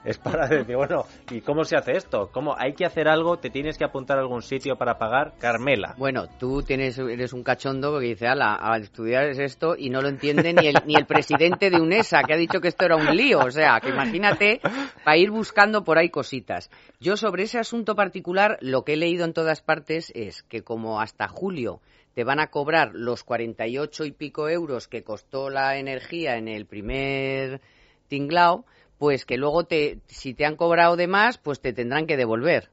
[0.06, 2.30] Es para decir, bueno, ¿y cómo se hace esto?
[2.32, 3.38] ¿Cómo hay que hacer algo?
[3.38, 5.34] ¿Te tienes que apuntar a algún sitio para pagar?
[5.40, 5.96] Carmela.
[5.98, 10.02] Bueno, tú tienes, eres un cachondo que dice, ala, a estudiar es esto y no
[10.02, 12.96] lo entiende ni el, ni el presidente de UNESA, que ha dicho que esto era
[12.96, 13.40] un lío.
[13.40, 14.62] O sea, que imagínate,
[15.04, 16.70] para ir buscando por ahí cositas.
[17.02, 21.02] Yo sobre ese asunto particular, lo que he leído en todas partes es que como
[21.02, 21.82] hasta julio
[22.14, 26.66] te van a cobrar los 48 y pico euros que costó la energía en el
[26.66, 27.62] primer
[28.08, 28.66] tinglao,
[29.00, 32.70] pues que luego te, si te han cobrado de más, pues te tendrán que devolver.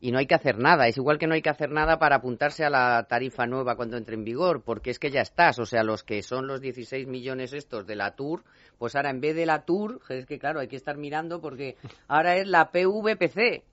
[0.00, 0.86] Y no hay que hacer nada.
[0.86, 3.96] Es igual que no hay que hacer nada para apuntarse a la tarifa nueva cuando
[3.96, 5.58] entre en vigor, porque es que ya estás.
[5.58, 8.44] O sea, los que son los 16 millones estos de la Tour,
[8.78, 11.76] pues ahora en vez de la Tour, es que claro, hay que estar mirando porque
[12.06, 13.64] ahora es la PVPC.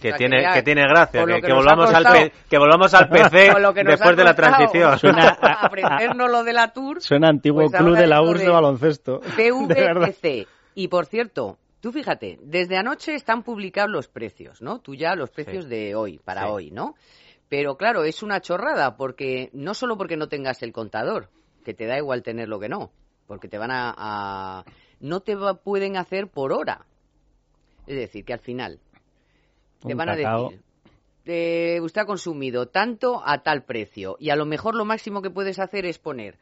[0.00, 2.30] Que, O sea, tiene, que ya, que tiene gracia, que, volvamos al costado.
[2.48, 3.52] Que volvamos al PC
[3.84, 4.98] después de la transición.
[4.98, 7.00] Suena- aprendernos lo de la Tour.
[7.00, 9.20] Suena antiguo Pues club de la URSS de, baloncesto.
[9.36, 10.48] PVPC.
[10.74, 14.80] Y por cierto, tú fíjate, desde anoche están publicados los precios, ¿no?
[14.80, 15.70] Tú ya los precios Sí.
[15.70, 16.48] de hoy, para Sí.
[16.50, 16.94] hoy, ¿no?
[17.48, 21.28] Pero claro, es una chorrada, porque no solo porque no tengas el contador,
[21.64, 22.92] que te da igual tenerlo que no,
[23.26, 23.94] porque te van a...
[23.96, 24.64] a-
[25.00, 26.84] no te va- pueden hacer por hora.
[27.86, 28.78] Es decir, que al final
[29.80, 30.50] te Un van a cacao.
[30.50, 30.62] decir,
[31.24, 35.30] eh, usted ha consumido tanto a tal precio y a lo mejor lo máximo que
[35.30, 36.38] puedes hacer es poner,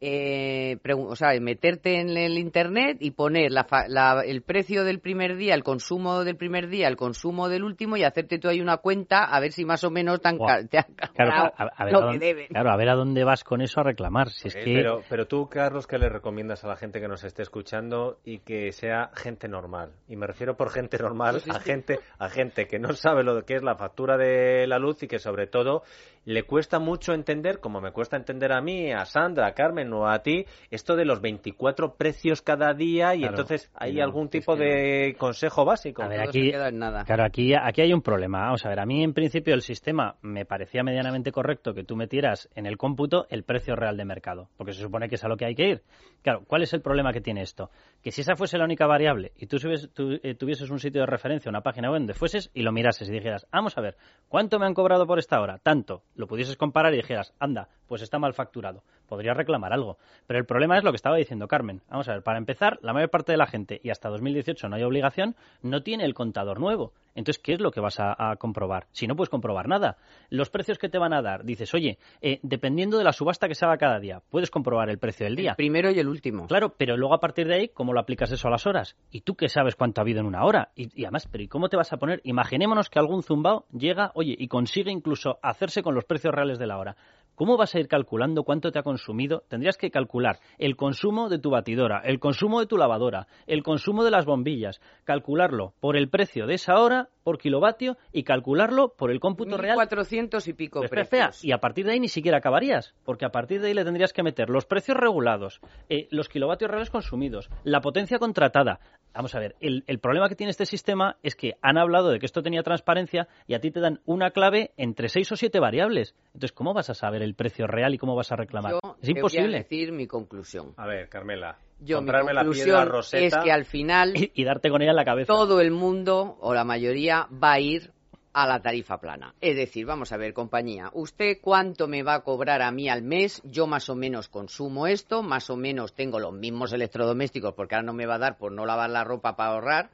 [0.00, 5.00] eh, o sea, meterte en el internet y poner la fa- la- el precio del
[5.00, 8.60] primer día, el consumo del primer día, el consumo del último y hacerte tú ahí
[8.60, 10.62] una cuenta a ver si más o menos te han, Buah.
[10.62, 10.84] ca- te han
[11.14, 12.46] Claro, a, a ver lo a que dónde, deben.
[12.48, 14.28] claro, a ver a dónde vas con eso a reclamar.
[14.30, 17.08] Si es Eh, que pero, pero tú, Carlos, ¿qué le recomiendas a la gente que
[17.08, 19.92] nos esté escuchando y que sea gente normal?
[20.08, 23.44] Y me refiero por gente normal a que- gente, a gente que no sabe lo
[23.44, 25.82] que es la factura de la luz y que sobre todo
[26.24, 30.06] le cuesta mucho entender, como me cuesta entender a mí, a Sandra, a Carmen o
[30.08, 34.28] a ti, esto de los 24 precios cada día y Claro, entonces hay no, algún
[34.28, 36.02] tipo de consejo básico.
[36.02, 37.04] A ver, aquí- se queda en nada.
[37.04, 38.40] Claro, aquí, aquí hay un problema.
[38.44, 41.96] Vamos a ver, a mí en principio el sistema me parecía medianamente correcto que tú
[41.96, 45.28] metieras en el cómputo el precio real de mercado, porque se supone que es a
[45.28, 45.82] lo que hay que ir.
[46.22, 47.70] Claro, ¿cuál es el problema que tiene esto?
[48.02, 51.00] Que si esa fuese la única variable y tú, subes- tú, eh, tuvieses un sitio
[51.02, 53.96] de referencia, una página web donde fueses y lo mirases y dijeras, vamos a ver,
[54.28, 55.58] ¿cuánto me han cobrado por esta hora?
[55.58, 56.02] Tanto.
[56.14, 58.82] Lo pudieses comparar y dijeras, anda, pues está mal facturado.
[59.10, 59.98] Podrías reclamar algo.
[60.28, 61.82] Pero el problema es lo que estaba diciendo Carmen.
[61.90, 64.76] Vamos a ver, para empezar, la mayor parte de la gente, y hasta 2018 no
[64.76, 66.92] hay obligación, no tiene el contador nuevo.
[67.16, 68.86] Entonces, ¿qué es lo que vas a, a comprobar?
[68.92, 69.96] Si no puedes comprobar nada.
[70.28, 73.56] Los precios que te van a dar, dices, oye, eh, dependiendo de la subasta que
[73.56, 75.50] se haga cada día, puedes comprobar el precio del día.
[75.50, 76.46] El primero y el último.
[76.46, 78.96] Claro, pero luego a partir de ahí, ¿cómo lo aplicas eso a las horas?
[79.10, 80.70] ¿Y tú qué sabes cuánto ha habido en una hora?
[80.76, 82.20] Y, y además, ¿pero ¿y cómo te vas a poner?
[82.22, 86.66] Imaginémonos que algún zumbao llega, oye, y consigue incluso hacerse con los precios reales de
[86.66, 86.96] la hora.
[87.40, 89.44] ¿Cómo vas a ir calculando cuánto te ha consumido?
[89.48, 94.04] Tendrías que calcular el consumo de tu batidora, el consumo de tu lavadora, el consumo
[94.04, 99.10] de las bombillas, calcularlo por el precio de esa hora, por kilovatio, y calcularlo por
[99.10, 101.42] el cómputo real 400 y pico precios.
[101.42, 104.12] y a partir de ahí ni siquiera acabarías, porque a partir de ahí le tendrías
[104.12, 108.80] que meter los precios regulados, eh, los kilovatios reales consumidos, la potencia contratada.
[109.14, 112.20] Vamos a ver, el, el problema que tiene este sistema es que han hablado de
[112.20, 115.58] que esto tenía transparencia y a ti te dan una clave entre seis o siete
[115.58, 116.14] variables.
[116.26, 118.72] Entonces, ¿cómo vas a saber el precio real y cómo vas a reclamar?
[118.72, 119.56] Yo es te voy a imposible.
[119.58, 120.72] decir mi conclusión.
[120.76, 123.38] A ver, Carmela, Yo, mi comprarme la piedra conclusión roseta.
[123.38, 125.32] es que al final Y, y darte con ella en la cabeza.
[125.32, 127.92] todo el mundo o la mayoría va a ir
[128.32, 129.34] a la tarifa plana.
[129.40, 133.02] Es decir, vamos a ver, compañía, ¿usted cuánto me va a cobrar a mí al
[133.02, 133.42] mes?
[133.44, 137.86] Yo más o menos consumo esto, más o menos tengo los mismos electrodomésticos, porque ahora
[137.86, 139.90] no me va a dar por no lavar la ropa para ahorrar.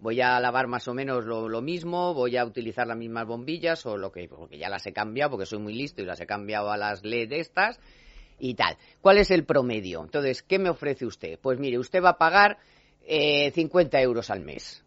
[0.00, 3.84] Voy a lavar más o menos lo, lo mismo, voy a utilizar las mismas bombillas
[3.84, 6.26] o lo que, porque ya las he cambiado, porque soy muy listo y las he
[6.26, 7.80] cambiado a las LED estas
[8.38, 8.76] y tal.
[9.00, 10.02] ¿Cuál es el promedio?
[10.02, 11.38] Entonces, ¿qué me ofrece usted?
[11.40, 12.58] Pues mire, usted va a pagar
[13.06, 14.84] eh, 50 euros al mes.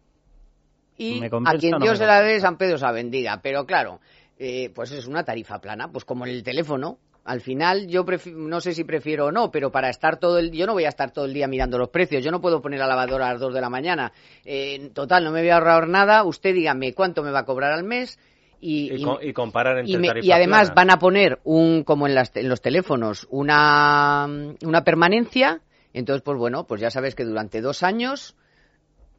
[0.98, 3.42] Y ¿Me a quien no Dios se la dé, San Pedro se la bendiga.
[3.42, 4.00] Pero claro,
[4.38, 7.00] eh, pues es una tarifa plana, pues como en el teléfono.
[7.24, 8.04] Al final, yo
[8.34, 10.90] no sé si prefiero o no, pero para estar todo el yo no voy a
[10.90, 12.24] estar todo el día mirando los precios.
[12.24, 14.12] Yo no puedo poner la lavadora a las 2 de la mañana.
[14.44, 16.24] Eh, en total, no me voy a ahorrar nada.
[16.24, 18.18] Usted dígame cuánto me va a cobrar al mes
[18.60, 20.74] y, Y, y- y comparar entre y, me- y además plana.
[20.76, 24.28] van a poner un como en, las- en los teléfonos una,
[24.64, 25.62] una permanencia
[25.94, 28.36] entonces pues bueno pues ya sabes que durante dos años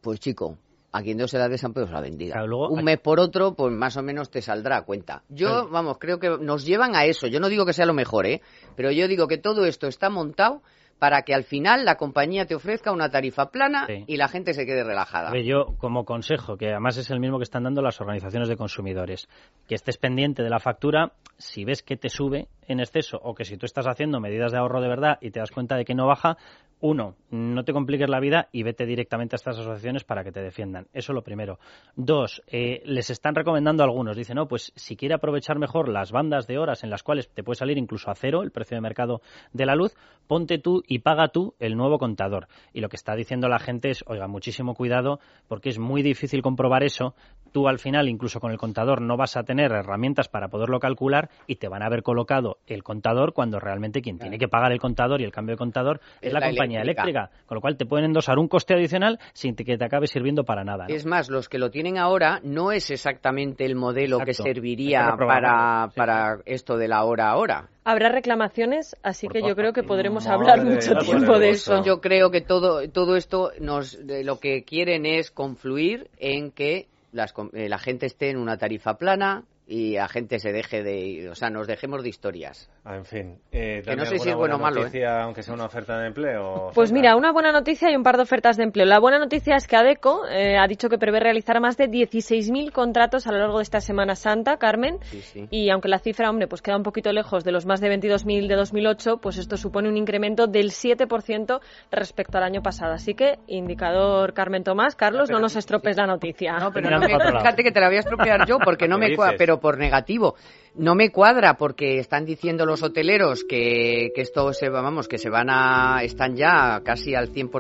[0.00, 0.58] pues chico
[0.92, 2.33] a quien Dios se la dé San Pedro se la bendiga.
[2.35, 5.22] Claro, luego un aquí- mes por otro pues más o menos te saldrá a cuenta.
[5.28, 7.26] Yo vamos creo que nos llevan a eso.
[7.26, 8.40] Yo no digo que sea lo mejor eh
[8.76, 10.62] pero yo digo que todo esto está montado
[10.98, 14.05] para que al final la compañía te ofrezca una tarifa plana Sí.
[14.07, 15.31] y la gente se quede relajada.
[15.31, 18.48] A ver, yo como consejo, que además es el mismo que están dando las organizaciones
[18.48, 19.28] de consumidores,
[19.66, 23.44] que estés pendiente de la factura, si ves que te sube en exceso o que
[23.44, 25.94] si tú estás haciendo medidas de ahorro de verdad y te das cuenta de que
[25.94, 26.37] no baja,
[26.83, 30.42] uno, no te compliques la vida y vete directamente a estas asociaciones para que te
[30.42, 30.88] defiendan.
[30.92, 31.61] Eso lo primero.
[31.94, 34.16] Dos, eh, les están recomendando a algunos.
[34.16, 37.44] Dicen, no, pues si quiere aprovechar mejor las bandas de horas en las cuales te
[37.44, 39.22] puede salir incluso a cero el precio de mercado
[39.53, 39.94] de la luz,
[40.27, 42.48] ponte tú y paga tú el nuevo contador.
[42.72, 46.42] Y lo que está diciendo la gente es, oiga, muchísimo cuidado porque es muy difícil
[46.42, 47.14] comprobar eso.
[47.53, 51.31] Tú al final, incluso con el contador, no vas a tener herramientas para poderlo calcular
[51.46, 54.78] y te van a haber colocado el contador cuando realmente quien tiene que pagar el
[54.80, 57.02] contador y el cambio de contador es, Es la, la compañía eléctrica.
[57.20, 57.46] eléctrica.
[57.46, 60.64] Con lo cual te pueden endosar un coste adicional sin que te acabe sirviendo para
[60.64, 60.86] nada.
[60.88, 60.94] ¿no?
[60.94, 64.48] Es más, los que lo tienen ahora no es exactamente el modelo que Exacto.
[64.48, 65.96] Serviría que para, sí.
[65.96, 67.68] para esto de la hora a hora.
[67.84, 71.82] Habrá reclamaciones, así Por que yo creo que podremos Madre hablar mucho tiempo de eso.
[71.84, 76.86] Yo creo que todo, todo esto nos, de lo que quieren es confluir en que
[77.12, 80.83] las com- eh, la gente esté en una tarifa plana y la gente se deje
[80.83, 82.68] de, o sea, nos dejemos de historias.
[82.85, 83.38] Ah, en fin.
[83.53, 84.85] Eh, Que no sé si es bueno o malo, ¿eh?
[84.85, 86.72] noticia, aunque sea una oferta de empleo.
[86.75, 87.01] Pues Sandra?
[87.01, 88.87] mira, una buena noticia y un par de ofertas de empleo.
[88.87, 92.72] La buena noticia es que ADECO eh, ha dicho que prevé realizar más de 16.000
[92.72, 94.98] contratos a lo largo de esta Semana Santa, Carmen.
[95.03, 95.46] Sí, sí.
[95.51, 98.48] Y aunque la cifra, hombre, pues queda un poquito lejos de los más de 22.000
[98.48, 101.61] de 2008, pues esto supone un incremento del 7%
[101.92, 102.94] respecto al año pasado.
[102.94, 106.59] Así que, indicador Carmen Tomás, Carlos, no nos estropes la noticia.
[106.59, 109.16] No, pero no fíjate que te la voy a estropear yo porque no ¿Qué me?
[109.52, 110.34] Pero por negativo.
[110.74, 115.18] No me cuadra porque están diciendo los hoteleros que, que esto se va, vamos, que
[115.18, 117.50] se van a, están ya casi al 100%.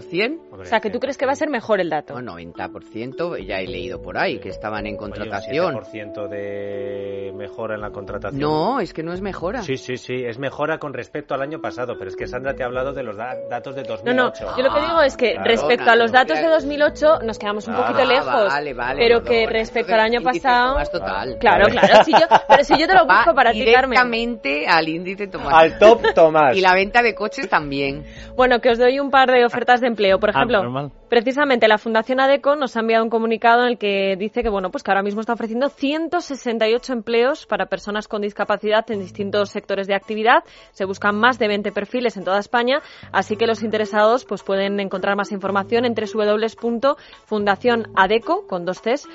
[0.50, 2.18] Hombre, O sea, que tú crees que va a ser mejor el dato.
[2.22, 5.74] No, 90%, ya he leído por ahí que estaban en Oye, un contratación.
[5.74, 8.40] 7% de mejora en la contratación.
[8.40, 9.60] No, es que no es mejora.
[9.60, 12.62] Sí, sí, sí, es mejora con respecto al año pasado, pero es que Sandra te
[12.62, 14.14] ha hablado de los da- datos de 2008.
[14.44, 16.54] No, no, yo lo que digo es que respecto a los datos de claro.
[16.62, 17.92] 2008 nos quedamos un Claro.
[17.92, 20.78] poquito Ah, lejos, vale, vale, pero no, que no, respecto al año pasado...
[20.90, 21.36] Total.
[21.38, 21.66] Claro.
[21.86, 22.18] Claro, si yo,
[22.48, 23.90] pero si yo te lo busco Va para ti, Carmen.
[23.90, 25.52] directamente al índice Tomás.
[25.54, 26.56] Al top Tomás.
[26.56, 28.04] Y la venta de coches también.
[28.36, 30.18] Bueno, que os doy un par de ofertas de empleo.
[30.18, 30.90] Por Ah, ejemplo.
[31.12, 34.70] Precisamente la Fundación ADECO nos ha enviado un comunicado en el que dice que bueno,
[34.70, 39.86] pues que ahora mismo está ofreciendo 168 empleos para personas con discapacidad en distintos sectores
[39.86, 40.42] de actividad.
[40.70, 42.80] Se buscan más de 20 perfiles en toda España,
[43.12, 49.06] así que los interesados pues pueden encontrar más información en www.fundacionadeco con dos es.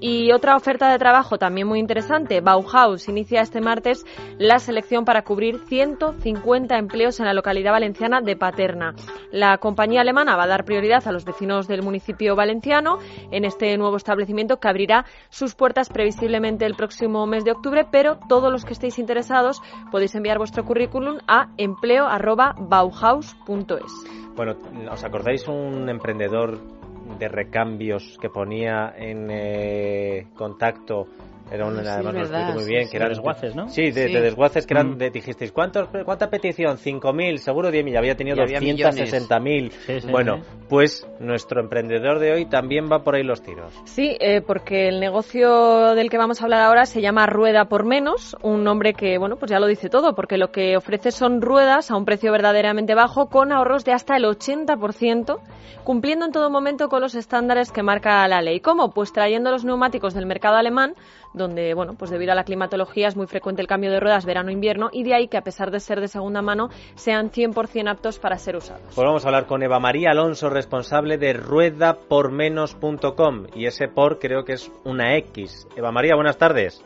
[0.00, 4.04] Y otra oferta de trabajo también muy interesante, Bauhaus inicia este martes
[4.38, 8.96] la selección para cubrir 150 empleos en la localidad valenciana de Paterna.
[9.30, 12.98] La compañía alemana va a dar prioridad a los vecinos del municipio valenciano
[13.30, 18.18] en este nuevo establecimiento que abrirá sus puertas previsiblemente el próximo mes de octubre, pero
[18.28, 23.92] todos los que estéis interesados podéis enviar vuestro currículum a empleo@bauhaus.es.
[24.36, 24.54] Bueno,
[24.90, 26.60] ¿os acordáis un emprendedor
[27.18, 31.06] de recambios que ponía en eh, contacto?
[31.50, 32.90] Era un, Ah, sí, además lo explico muy bien, sí.
[32.90, 33.68] que eran De desguaces, ¿no?
[33.68, 34.12] Sí, de, Sí.
[34.14, 34.98] de desguaces que eran, Mm.
[34.98, 36.76] de, dijisteis, ¿cuántos, ¿cuánta petición?
[36.76, 39.70] 5.000, seguro 10.000, ya había tenido Y había 260.000.
[39.70, 40.42] Sí, sí, bueno, sí.
[40.68, 43.72] pues nuestro emprendedor de hoy también va por ahí los tiros.
[43.84, 47.84] Sí, eh, porque el negocio del que vamos a hablar ahora se llama Rueda por
[47.84, 51.40] Menos, un nombre que, bueno, pues ya lo dice todo, porque lo que ofrece son
[51.40, 55.38] ruedas a un precio verdaderamente bajo con ahorros de hasta el 80%,
[55.84, 58.58] cumpliendo en todo momento con los estándares que marca la ley.
[58.60, 58.90] ¿Cómo?
[58.90, 60.94] Pues trayendo los neumáticos del mercado alemán
[61.36, 64.88] donde, bueno, pues debido a la climatología es muy frecuente el cambio de ruedas verano-invierno
[64.92, 68.38] y de ahí que a pesar de ser de segunda mano sean 100% aptos para
[68.38, 68.82] ser usados.
[68.94, 74.44] Pues vamos a hablar con Eva María Alonso, responsable de ruedapormenos.com y ese por creo
[74.44, 75.68] que es una X.
[75.76, 76.82] Eva María, buenas tardes.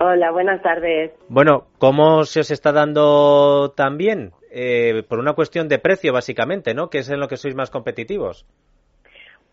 [0.00, 1.10] Hola, buenas tardes.
[1.28, 4.30] Bueno, ¿cómo se os está dando también?
[4.50, 6.88] Eh, por una cuestión de precio, básicamente, ¿no?
[6.88, 8.46] Que es en lo que sois más competitivos.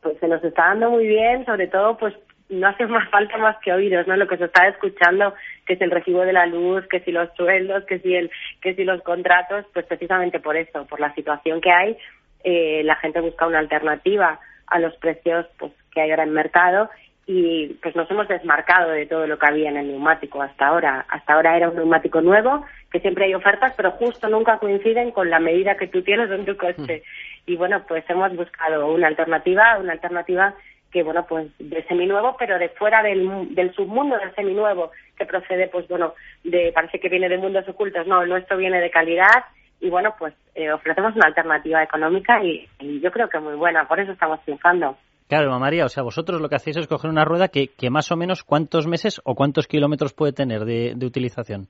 [0.02, 2.14] Pues se nos está dando muy bien, sobre todo, pues
[2.50, 4.16] no hace más falta más que oídos, ¿no?
[4.16, 5.34] Lo que se está escuchando,
[5.66, 8.30] que es el recibo de la luz, que si los sueldos, que si el,
[8.62, 11.98] que si los contratos, pues precisamente por eso, por la situación que hay,
[12.44, 16.90] eh, la gente busca una alternativa a los precios pues que hay ahora en mercado
[17.28, 21.06] y pues nos hemos desmarcado de todo lo que había en el neumático hasta ahora.
[21.10, 25.32] Hasta ahora era un neumático nuevo, que siempre hay ofertas, pero justo nunca coinciden con
[25.32, 27.02] la medida que tú tienes en tu coche.
[27.48, 27.52] Mm.
[27.52, 30.54] Y bueno, pues hemos buscado una alternativa, una alternativa
[30.96, 35.68] que bueno, pues de seminuevo, pero de fuera del, del submundo del seminuevo, que procede,
[35.68, 36.14] pues bueno,
[36.46, 39.44] de, parece que viene de mundos ocultos, no, el nuestro viene de calidad
[39.82, 43.86] y bueno, pues eh, ofrecemos una alternativa económica y, y yo creo que muy buena,
[43.90, 44.96] por eso estamos triunfando.
[45.28, 48.10] Claro, María, o sea, vosotros lo que hacéis es coger una rueda que, que más
[48.14, 51.68] o menos cuántos meses o cuántos kilómetros puede tener de, utilización.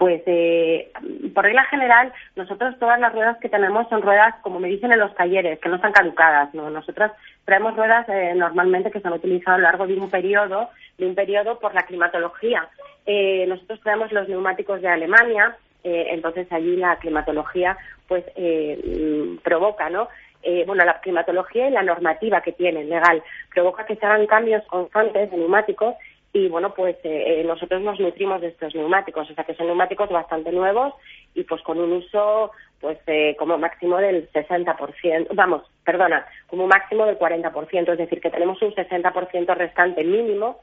[0.00, 0.90] Pues eh,
[1.34, 4.98] por regla general, nosotros todas las ruedas que tenemos son ruedas, como me dicen en
[4.98, 6.54] los talleres, que no están caducadas.
[6.54, 6.70] ¿no?
[6.70, 7.12] Nosotros
[7.44, 11.04] traemos ruedas eh, normalmente que se han utilizado a lo largo de un periodo, de
[11.04, 12.66] un periodo por la climatología.
[13.04, 17.76] Eh, nosotros traemos los neumáticos de Alemania, eh, entonces allí la climatología
[18.08, 20.08] pues eh, provoca, ¿no?
[20.42, 23.22] eh, bueno, la climatología y la normativa que tienen legal
[23.52, 25.94] provoca que se hagan cambios constantes de neumáticos
[26.32, 29.66] y bueno, pues eh, eh, nosotros nos nutrimos de estos neumáticos, o sea que son
[29.66, 30.94] neumáticos bastante nuevos
[31.34, 37.04] y pues con un uso pues eh, como máximo del 60%, vamos, perdona, como máximo
[37.04, 40.60] del 40%, es decir, que tenemos un 60% restante mínimo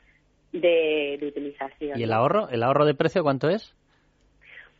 [0.51, 1.99] de, de utilización.
[1.99, 2.49] ¿Y el ahorro?
[2.49, 3.75] ¿El ahorro de precio cuánto es?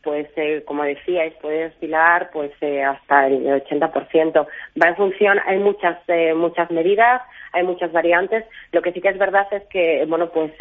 [0.02, 4.46] Pues eh, como decíais puede oscilar pues eh, hasta el 80%
[4.80, 7.22] va en función hay muchas eh, muchas medidas
[7.52, 8.44] hay muchas variantes.
[8.72, 10.52] Lo que sí que es verdad es que bueno pues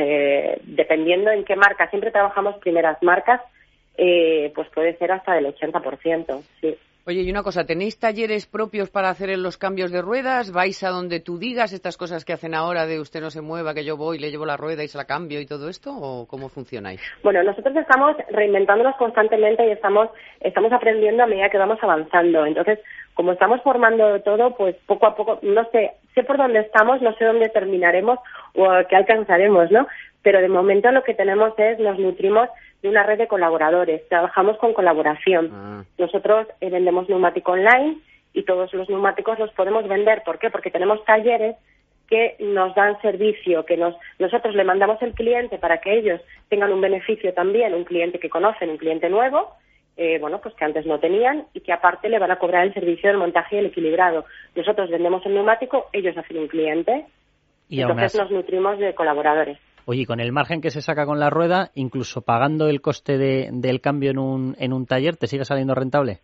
[0.64, 3.42] dependiendo en qué marca siempre trabajamos primeras marcas
[3.96, 6.78] pues puede ser hasta del 80% sí
[7.10, 10.52] Oye, y una cosa, ¿tenéis talleres propios para hacer los cambios de ruedas?
[10.52, 13.74] ¿Vais a donde tú digas estas cosas que hacen ahora de usted no se mueva,
[13.74, 15.92] que yo voy, le llevo la rueda y se la cambio y todo esto?
[15.94, 17.00] ¿O cómo funcionáis?
[17.24, 20.10] Bueno, nosotros estamos reinventándonos constantemente y estamos,
[20.42, 22.46] estamos aprendiendo a medida que vamos avanzando.
[22.46, 22.80] Entonces,
[23.14, 27.16] como estamos formando todo, pues poco a poco, no sé, sé por dónde estamos, no
[27.16, 28.20] sé dónde terminaremos
[28.54, 29.88] o qué alcanzaremos, ¿no?
[30.24, 32.50] Pero de momento lo que tenemos es, nos nutrimos
[32.88, 34.08] de una red de colaboradores.
[34.08, 35.52] Trabajamos con colaboración.
[35.54, 35.84] Ah.
[35.98, 37.98] Nosotros eh, vendemos neumático online
[38.34, 40.24] y todos los neumáticos los podemos vender.
[40.24, 40.50] ¿Por qué?
[40.50, 41.56] Porque tenemos talleres
[42.08, 46.72] que nos dan servicio, que nos, nosotros le mandamos el cliente para que ellos tengan
[46.72, 49.56] un beneficio también, un cliente que conocen, un cliente nuevo,
[49.98, 52.74] eh, bueno, pues que antes no tenían y que aparte le van a cobrar el
[52.74, 54.26] servicio del montaje y el equilibrado.
[54.56, 57.06] Nosotros vendemos el neumático, ellos hacen un cliente,
[57.68, 59.58] y entonces nos nutrimos de colaboradores.
[59.90, 63.48] Oye, con el margen que se saca con la rueda, incluso pagando el coste de,
[63.54, 66.20] del cambio en un, en un taller, ¿te sigue saliendo rentable?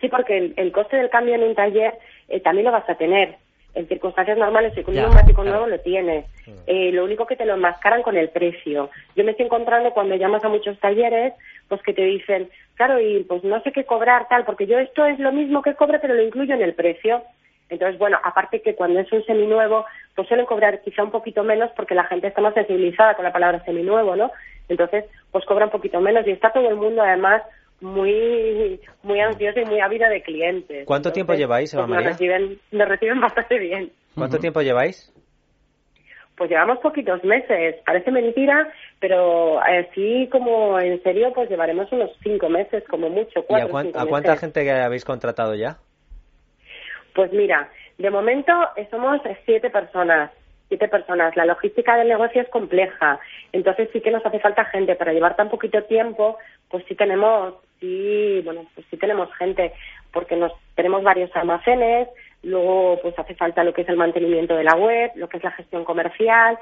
[0.00, 1.94] Sí, porque el, coste del cambio en un taller
[2.28, 3.38] eh, también lo vas a tener.
[3.74, 6.26] En circunstancias normales, si con un neumático nuevo lo tienes.
[6.68, 8.90] Eh, lo único que te lo enmascaran con el precio.
[9.16, 11.34] Yo me estoy encontrando cuando llamas a muchos talleres,
[11.66, 15.04] pues que te dicen, claro, y pues no sé qué cobrar tal, porque yo esto
[15.06, 17.24] es lo mismo que cobro, pero lo incluyo en el precio.
[17.72, 21.70] Entonces, bueno, aparte que cuando es un seminuevo, pues suelen cobrar quizá un poquito menos
[21.74, 24.30] porque la gente está más sensibilizada con la palabra seminuevo, ¿no?
[24.68, 27.42] Entonces, pues cobra un poquito menos y está todo el mundo además
[27.80, 30.84] muy muy ansioso y muy ávido de clientes.
[30.84, 33.90] ¿Cuánto tiempo lleváis, Eva pues reciben, nos reciben bastante bien.
[34.14, 35.10] ¿Cuánto tiempo lleváis?
[36.36, 38.70] Pues llevamos poquitos meses, parece mentira,
[39.00, 44.06] pero así como en serio, pues llevaremos unos cinco meses, como mucho, cuatro, ¿Y a,
[44.06, 45.78] cuánta gente habéis contratado ya?
[47.14, 50.30] Pues mira, de momento eh, somos siete personas,
[50.68, 51.36] siete personas.
[51.36, 53.20] La logística del negocio es compleja,
[53.52, 56.38] entonces sí que nos hace falta gente para llevar tan poquito tiempo.
[56.68, 59.72] Pues sí tenemos, sí, bueno, pues sí tenemos gente
[60.12, 62.08] porque nos tenemos varios almacenes.
[62.42, 65.44] Luego, pues hace falta lo que es el mantenimiento de la web, lo que es
[65.44, 66.58] la gestión comercial,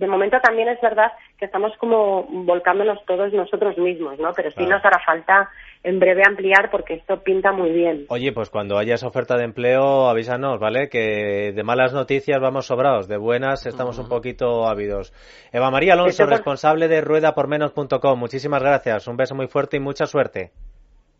[0.00, 4.32] de momento también es verdad que estamos como volcándonos todos nosotros mismos, ¿no?
[4.34, 5.50] Pero sí nos hará falta
[5.82, 8.06] en breve ampliar porque esto pinta muy bien.
[8.08, 10.88] Oye, pues cuando haya esa oferta de empleo, avísanos, ¿vale?
[10.88, 15.12] Que de malas noticias vamos sobrados, de buenas estamos un poquito ávidos.
[15.52, 20.50] Eva María Alonso, responsable de ruedapormenos.com, muchísimas gracias, un beso muy fuerte y mucha suerte.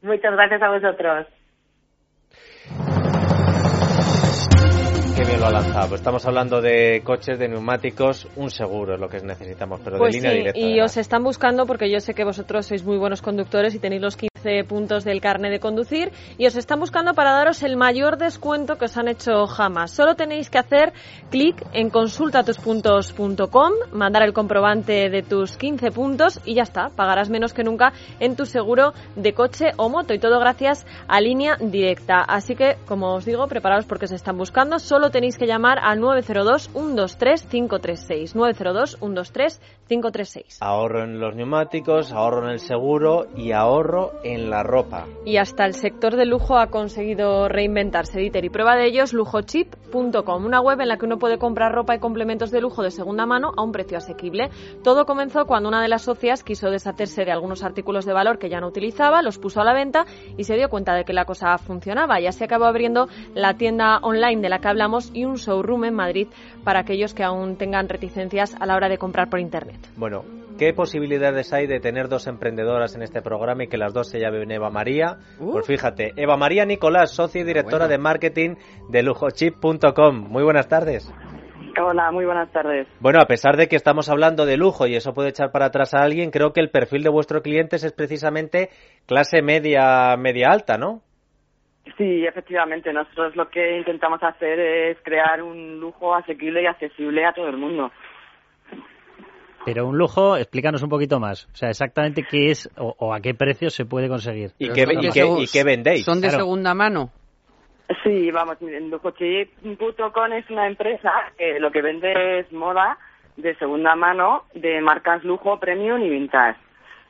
[0.00, 1.26] Muchas gracias a vosotros.
[5.20, 5.88] Qué bien lo ha lanzado.
[5.88, 10.12] Pues estamos hablando de coches, de neumáticos, un seguro es lo que necesitamos, pero Pues
[10.14, 10.58] de línea sí, directa.
[10.60, 10.90] y además.
[10.92, 14.16] os están buscando porque yo sé que vosotros sois muy buenos conductores y tenéis los
[14.16, 14.29] 15
[14.66, 18.86] puntos del carnet de conducir y os están buscando para daros el mayor descuento que
[18.86, 19.90] os han hecho jamás.
[19.90, 20.92] Solo tenéis que hacer
[21.30, 27.52] clic en consultatuspuntos.com, mandar el comprobante de tus 15 puntos y ya está, pagarás menos
[27.52, 32.20] que nunca en tu seguro de coche o moto y todo gracias a línea directa.
[32.20, 34.78] Así que, como os digo, preparaos porque se están buscando.
[34.78, 38.34] Solo tenéis que llamar al 902-123-536.
[38.34, 40.58] 902-123-536.
[40.60, 45.06] Ahorro en los neumáticos, ahorro en el seguro y ahorro en la ropa.
[45.24, 48.44] Y hasta el sector de lujo ha conseguido reinventarse, Dieter.
[48.44, 51.94] Y prueba de ello es lujochip.com, una web en la que uno puede comprar ropa
[51.94, 54.50] y complementos de lujo de segunda mano a un precio asequible.
[54.82, 58.48] Todo comenzó cuando una de las socias quiso deshacerse de algunos artículos de valor que
[58.48, 60.04] ya no utilizaba, los puso a la venta
[60.36, 62.20] y se dio cuenta de que la cosa funcionaba.
[62.20, 65.94] Y así acabó abriendo la tienda online de la que hablamos y un showroom en
[65.94, 66.28] Madrid
[66.64, 69.78] para aquellos que aún tengan reticencias a la hora de comprar por Internet.
[69.96, 74.10] Bueno, ¿qué posibilidades hay de tener dos emprendedoras en este programa y que las dos
[74.10, 75.16] se llamen Eva María?
[75.38, 75.52] Uh.
[75.52, 77.92] Pues fíjate, Eva María Nicolás, socia y directora Bueno.
[77.92, 78.54] de marketing
[78.90, 80.28] de lujochip.com.
[80.28, 81.10] Muy buenas tardes.
[81.82, 82.86] Hola, muy buenas tardes.
[83.00, 85.94] Bueno, a pesar de que estamos hablando de lujo y eso puede echar para atrás
[85.94, 88.68] a alguien, creo que el perfil de vuestros clientes es precisamente
[89.06, 91.00] clase media, media alta, ¿no?
[91.96, 97.32] Sí, efectivamente, nosotros lo que intentamos hacer es crear un lujo asequible y accesible a
[97.32, 97.90] todo el mundo.
[99.64, 101.46] Pero un lujo, explícanos un poquito más.
[101.52, 104.52] O sea, exactamente qué es o, o a qué precio se puede conseguir.
[104.58, 106.04] ¿Y qué, son y de qué- segu- y qué vendéis?
[106.04, 106.44] ¿Son de Claro.
[106.44, 107.10] segunda mano?
[108.04, 112.98] Sí, vamos, en Lujochip.com es una empresa que lo que vende es moda
[113.36, 116.58] de segunda mano de marcas lujo, premium y vintage.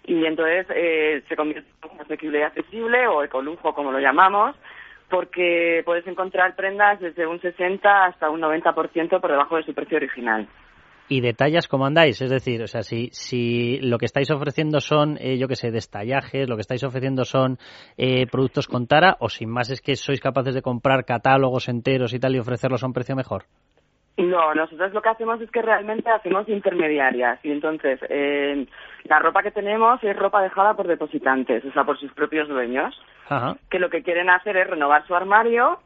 [0.05, 4.57] Y entonces eh, se convierte en asequible y accesible o ecolujo, como lo llamamos,
[5.11, 9.99] porque puedes encontrar prendas desde un 60 hasta un 90% por debajo de su precio
[9.99, 10.49] original.
[11.11, 15.19] Y detallas cómo andáis, es decir, o sea, si, si lo que estáis ofreciendo son,
[15.19, 17.59] eh, yo qué sé, destallajes, lo que estáis ofreciendo son
[17.97, 22.15] eh, productos con tara, o sin más es que sois capaces de comprar catálogos enteros
[22.15, 23.43] y tal y ofrecerlos a un precio mejor.
[24.19, 28.67] No, nosotros lo que hacemos es que realmente hacemos intermediarias y entonces eh,
[29.03, 32.95] la ropa que tenemos es ropa dejada por depositantes, o sea, por sus propios dueños,
[33.29, 33.57] Ajá.
[33.69, 35.81] que lo que quieren hacer es renovar su armario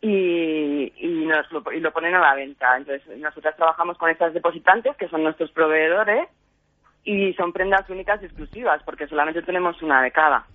[0.00, 2.76] y, y, nos lo, y lo ponen a la venta.
[2.76, 6.28] Entonces, nosotros trabajamos con estas depositantes, que son nuestros proveedores,
[7.04, 10.46] y son prendas únicas y exclusivas, porque solamente tenemos una de cada.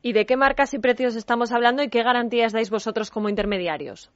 [0.00, 4.12] ¿Y de qué marcas y precios estamos hablando y qué garantías dais vosotros como intermediarios?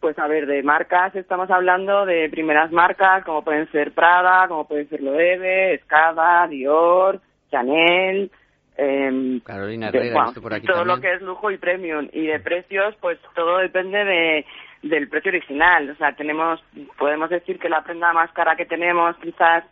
[0.00, 4.66] Pues a ver, de marcas estamos hablando de primeras marcas como pueden ser Prada, como
[4.66, 7.20] pueden ser Loewe, Escada, Dior,
[7.50, 8.30] Chanel,
[8.78, 12.08] eh, Carolina de- Herrera, bueno, esto por aquí todo lo que es lujo y premium.
[12.12, 14.46] Y de precios, pues todo depende de,
[14.82, 15.90] del precio original.
[15.90, 16.62] O sea, tenemos,
[16.98, 19.64] podemos decir que la prenda más cara que tenemos quizás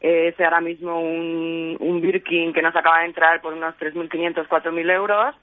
[0.00, 4.90] es ahora mismo un, un Birkin que nos acaba de entrar por unos 3.500, 4.000
[4.92, 5.34] euros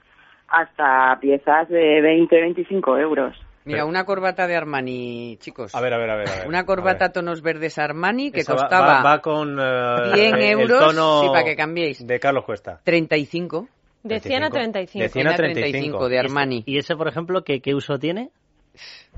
[0.48, 3.36] hasta piezas de 20, 25 euros.
[3.64, 5.74] Mira, una corbata de Armani, chicos.
[5.74, 6.28] A ver, a ver, a ver.
[6.28, 6.48] a ver.
[6.48, 10.78] Una corbata tonos verdes Armani que Esa costaba va, va con eh, 100 el euros,
[10.80, 12.06] tono sí, para que cambiéis.
[12.06, 12.80] de Carlos Cuesta.
[12.84, 13.68] 35.
[14.02, 15.02] De 100 a 35.
[15.02, 15.70] De 100 a 35.
[15.70, 16.62] 35 de Armani.
[16.66, 18.28] ¿Y ese, por ejemplo, qué, qué uso tiene?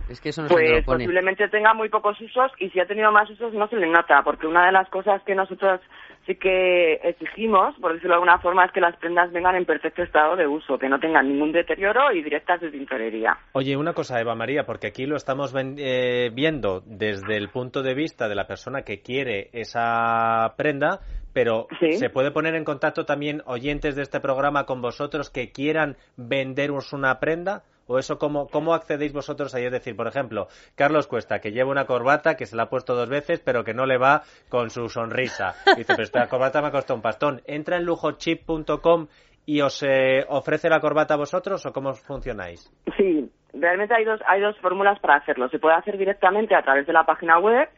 [0.09, 1.05] Es que eso no se Pues lo pone.
[1.05, 4.22] posiblemente tenga muy pocos usos y si ha tenido más usos no se le nota,
[4.22, 5.80] porque una de las cosas que nosotros
[6.27, 10.03] sí que exigimos, por decirlo de alguna forma, es que las prendas vengan en perfecto
[10.03, 13.37] estado de uso, que no tengan ningún deterioro y directas de tintorería.
[13.53, 17.83] Oye, una cosa, Eva María, porque aquí lo estamos ven- eh, viendo desde el punto
[17.83, 21.01] de vista de la persona que quiere esa prenda,
[21.33, 21.93] pero Sí.
[21.93, 26.93] ¿se puede poner en contacto también oyentes de este programa con vosotros que quieran venderos
[26.93, 27.62] una prenda?
[27.87, 29.64] ¿O eso cómo, cómo accedéis vosotros ahí?
[29.64, 32.95] Es decir, por ejemplo, Carlos Cuesta, que lleva una corbata que se la ha puesto
[32.95, 35.55] dos veces, pero que no le va con su sonrisa.
[35.76, 37.43] Dice, pero esta corbata me ha costado un pastón.
[37.47, 39.07] Entra en lujochip.com
[39.47, 42.70] y os eh, ofrece la corbata a vosotros o cómo funcionáis?
[42.97, 45.49] Sí, realmente hay dos, hay dos fórmulas para hacerlo.
[45.49, 47.68] Se puede hacer directamente a través de la página web,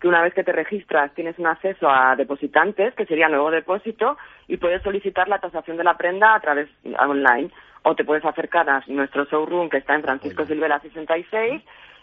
[0.00, 4.16] que una vez que te registras tienes un acceso a depositantes, que sería nuevo depósito,
[4.46, 6.68] y puedes solicitar la tasación de la prenda a través
[6.98, 7.50] online.
[7.82, 11.62] O te puedes acercar a nuestro showroom, que está en Francisco Silvera 66,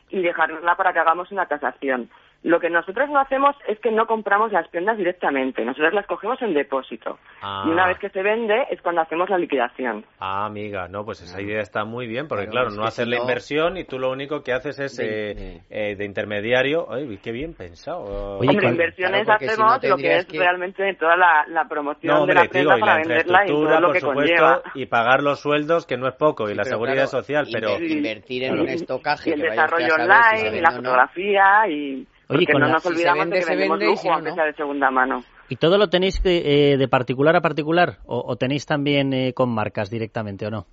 [0.10, 2.10] y dejárnosla para que hagamos una tasación.
[2.44, 6.40] Lo que nosotros no hacemos es que no compramos las prendas directamente, nosotros las cogemos
[6.44, 7.18] en depósito.
[7.42, 7.64] Ah.
[7.66, 10.06] Y una vez que se vende es cuando hacemos la liquidación.
[10.20, 13.18] Ah, amiga, no, pues esa idea está muy bien, porque Claro, no hacer si la
[13.18, 16.86] no- inversión y tú lo único que haces es De- eh, eh, de intermediario.
[16.92, 18.38] Ay, qué bien pensado.
[18.38, 21.46] Oye, Hombre, inversiones claro, porque si hacemos no lo que es que- realmente toda la,
[21.48, 23.94] la promoción no, de la digo, prenda y para la venderla y todo lo por
[23.94, 24.62] que supuesto, conlleva.
[24.76, 27.70] y pagar los sueldos, que no es poco, y Sí, la seguridad claro, social, pero...
[27.80, 32.62] inver- invertir en un estocaje y el desarrollo online, y la fotografía y porque con
[32.62, 34.36] no la- nos si olvidamos vende, de que vendemos lujo, si no, aunque no.
[34.36, 35.24] sea de segunda mano.
[35.50, 39.34] ¿Y todo lo tenéis de, eh, de particular a particular o, o tenéis también eh,
[39.34, 40.66] con marcas directamente o no?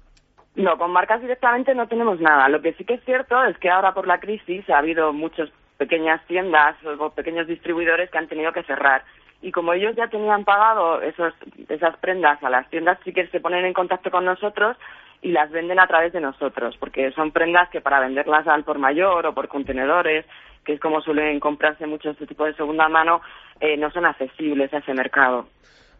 [0.55, 2.49] No, con marcas directamente no tenemos nada.
[2.49, 5.49] Lo que sí que es cierto es que ahora por la crisis ha habido muchas
[5.79, 9.03] pequeñas tiendas o pequeños distribuidores que han tenido que cerrar.
[9.41, 11.35] Y como ellos ya tenían pagado esos,
[11.69, 14.77] esas prendas a las tiendas, sí que se ponen en contacto con nosotros
[15.21, 18.79] y las venden a través de nosotros, porque son prendas que para venderlas al por
[18.79, 20.27] mayor o por contenedores,
[20.65, 23.21] que es como suelen comprarse mucho este tipo de segunda mano,
[23.61, 25.47] eh, no son accesibles a ese mercado.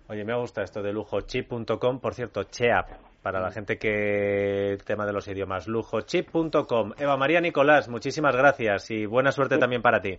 [0.09, 2.87] Oye, me gusta esto de lujochip.com, por cierto, Cheap,
[3.23, 6.93] para la gente que el tema de los idiomas, lujochip.com.
[6.99, 10.19] Eva María Nicolás, muchísimas gracias y buena suerte también para ti.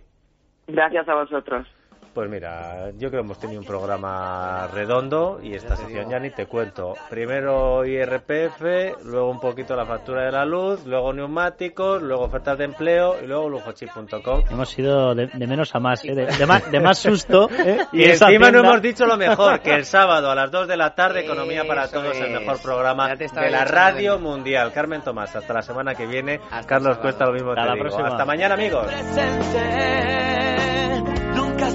[0.66, 1.66] Gracias a vosotros.
[2.14, 6.30] Pues mira, yo creo que hemos tenido un programa redondo y esta sección ya ni
[6.30, 6.94] te cuento.
[7.10, 12.64] Primero IRPF, luego un poquito la factura de la luz, luego neumáticos, luego ofertas de
[12.66, 14.42] empleo y luego lujochip.com.
[14.48, 16.14] Hemos ido de, de menos a más, ¿eh?
[16.14, 17.48] de, de más, de más susto.
[17.58, 17.78] ¿eh?
[17.92, 20.94] Y encima no hemos dicho lo mejor, que el sábado a las 2 de la
[20.94, 22.40] tarde, Economía para Eso Todos, el es.
[22.40, 24.72] mejor programa de la radio mundial.
[24.72, 26.38] Carmen Tomás, hasta la semana que viene.
[26.50, 27.02] Hasta Carlos el.
[27.02, 27.84] Cuesta, lo mismo Hasta te la digo.
[27.86, 28.08] próxima.
[28.08, 28.86] Hasta mañana, amigos.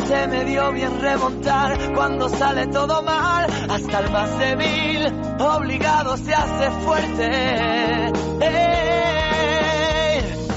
[0.10, 3.46] Se me dio bien remontar cuando sale todo mal.
[3.70, 5.06] Hasta el más débil,
[5.40, 8.12] obligado se hace fuerte.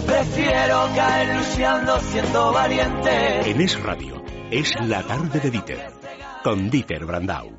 [0.06, 3.50] Prefiero caer luchando siendo valiente.
[3.50, 5.92] En Es Radio, es la tarde de Dieter,
[6.42, 7.50] con Dieter Brandau.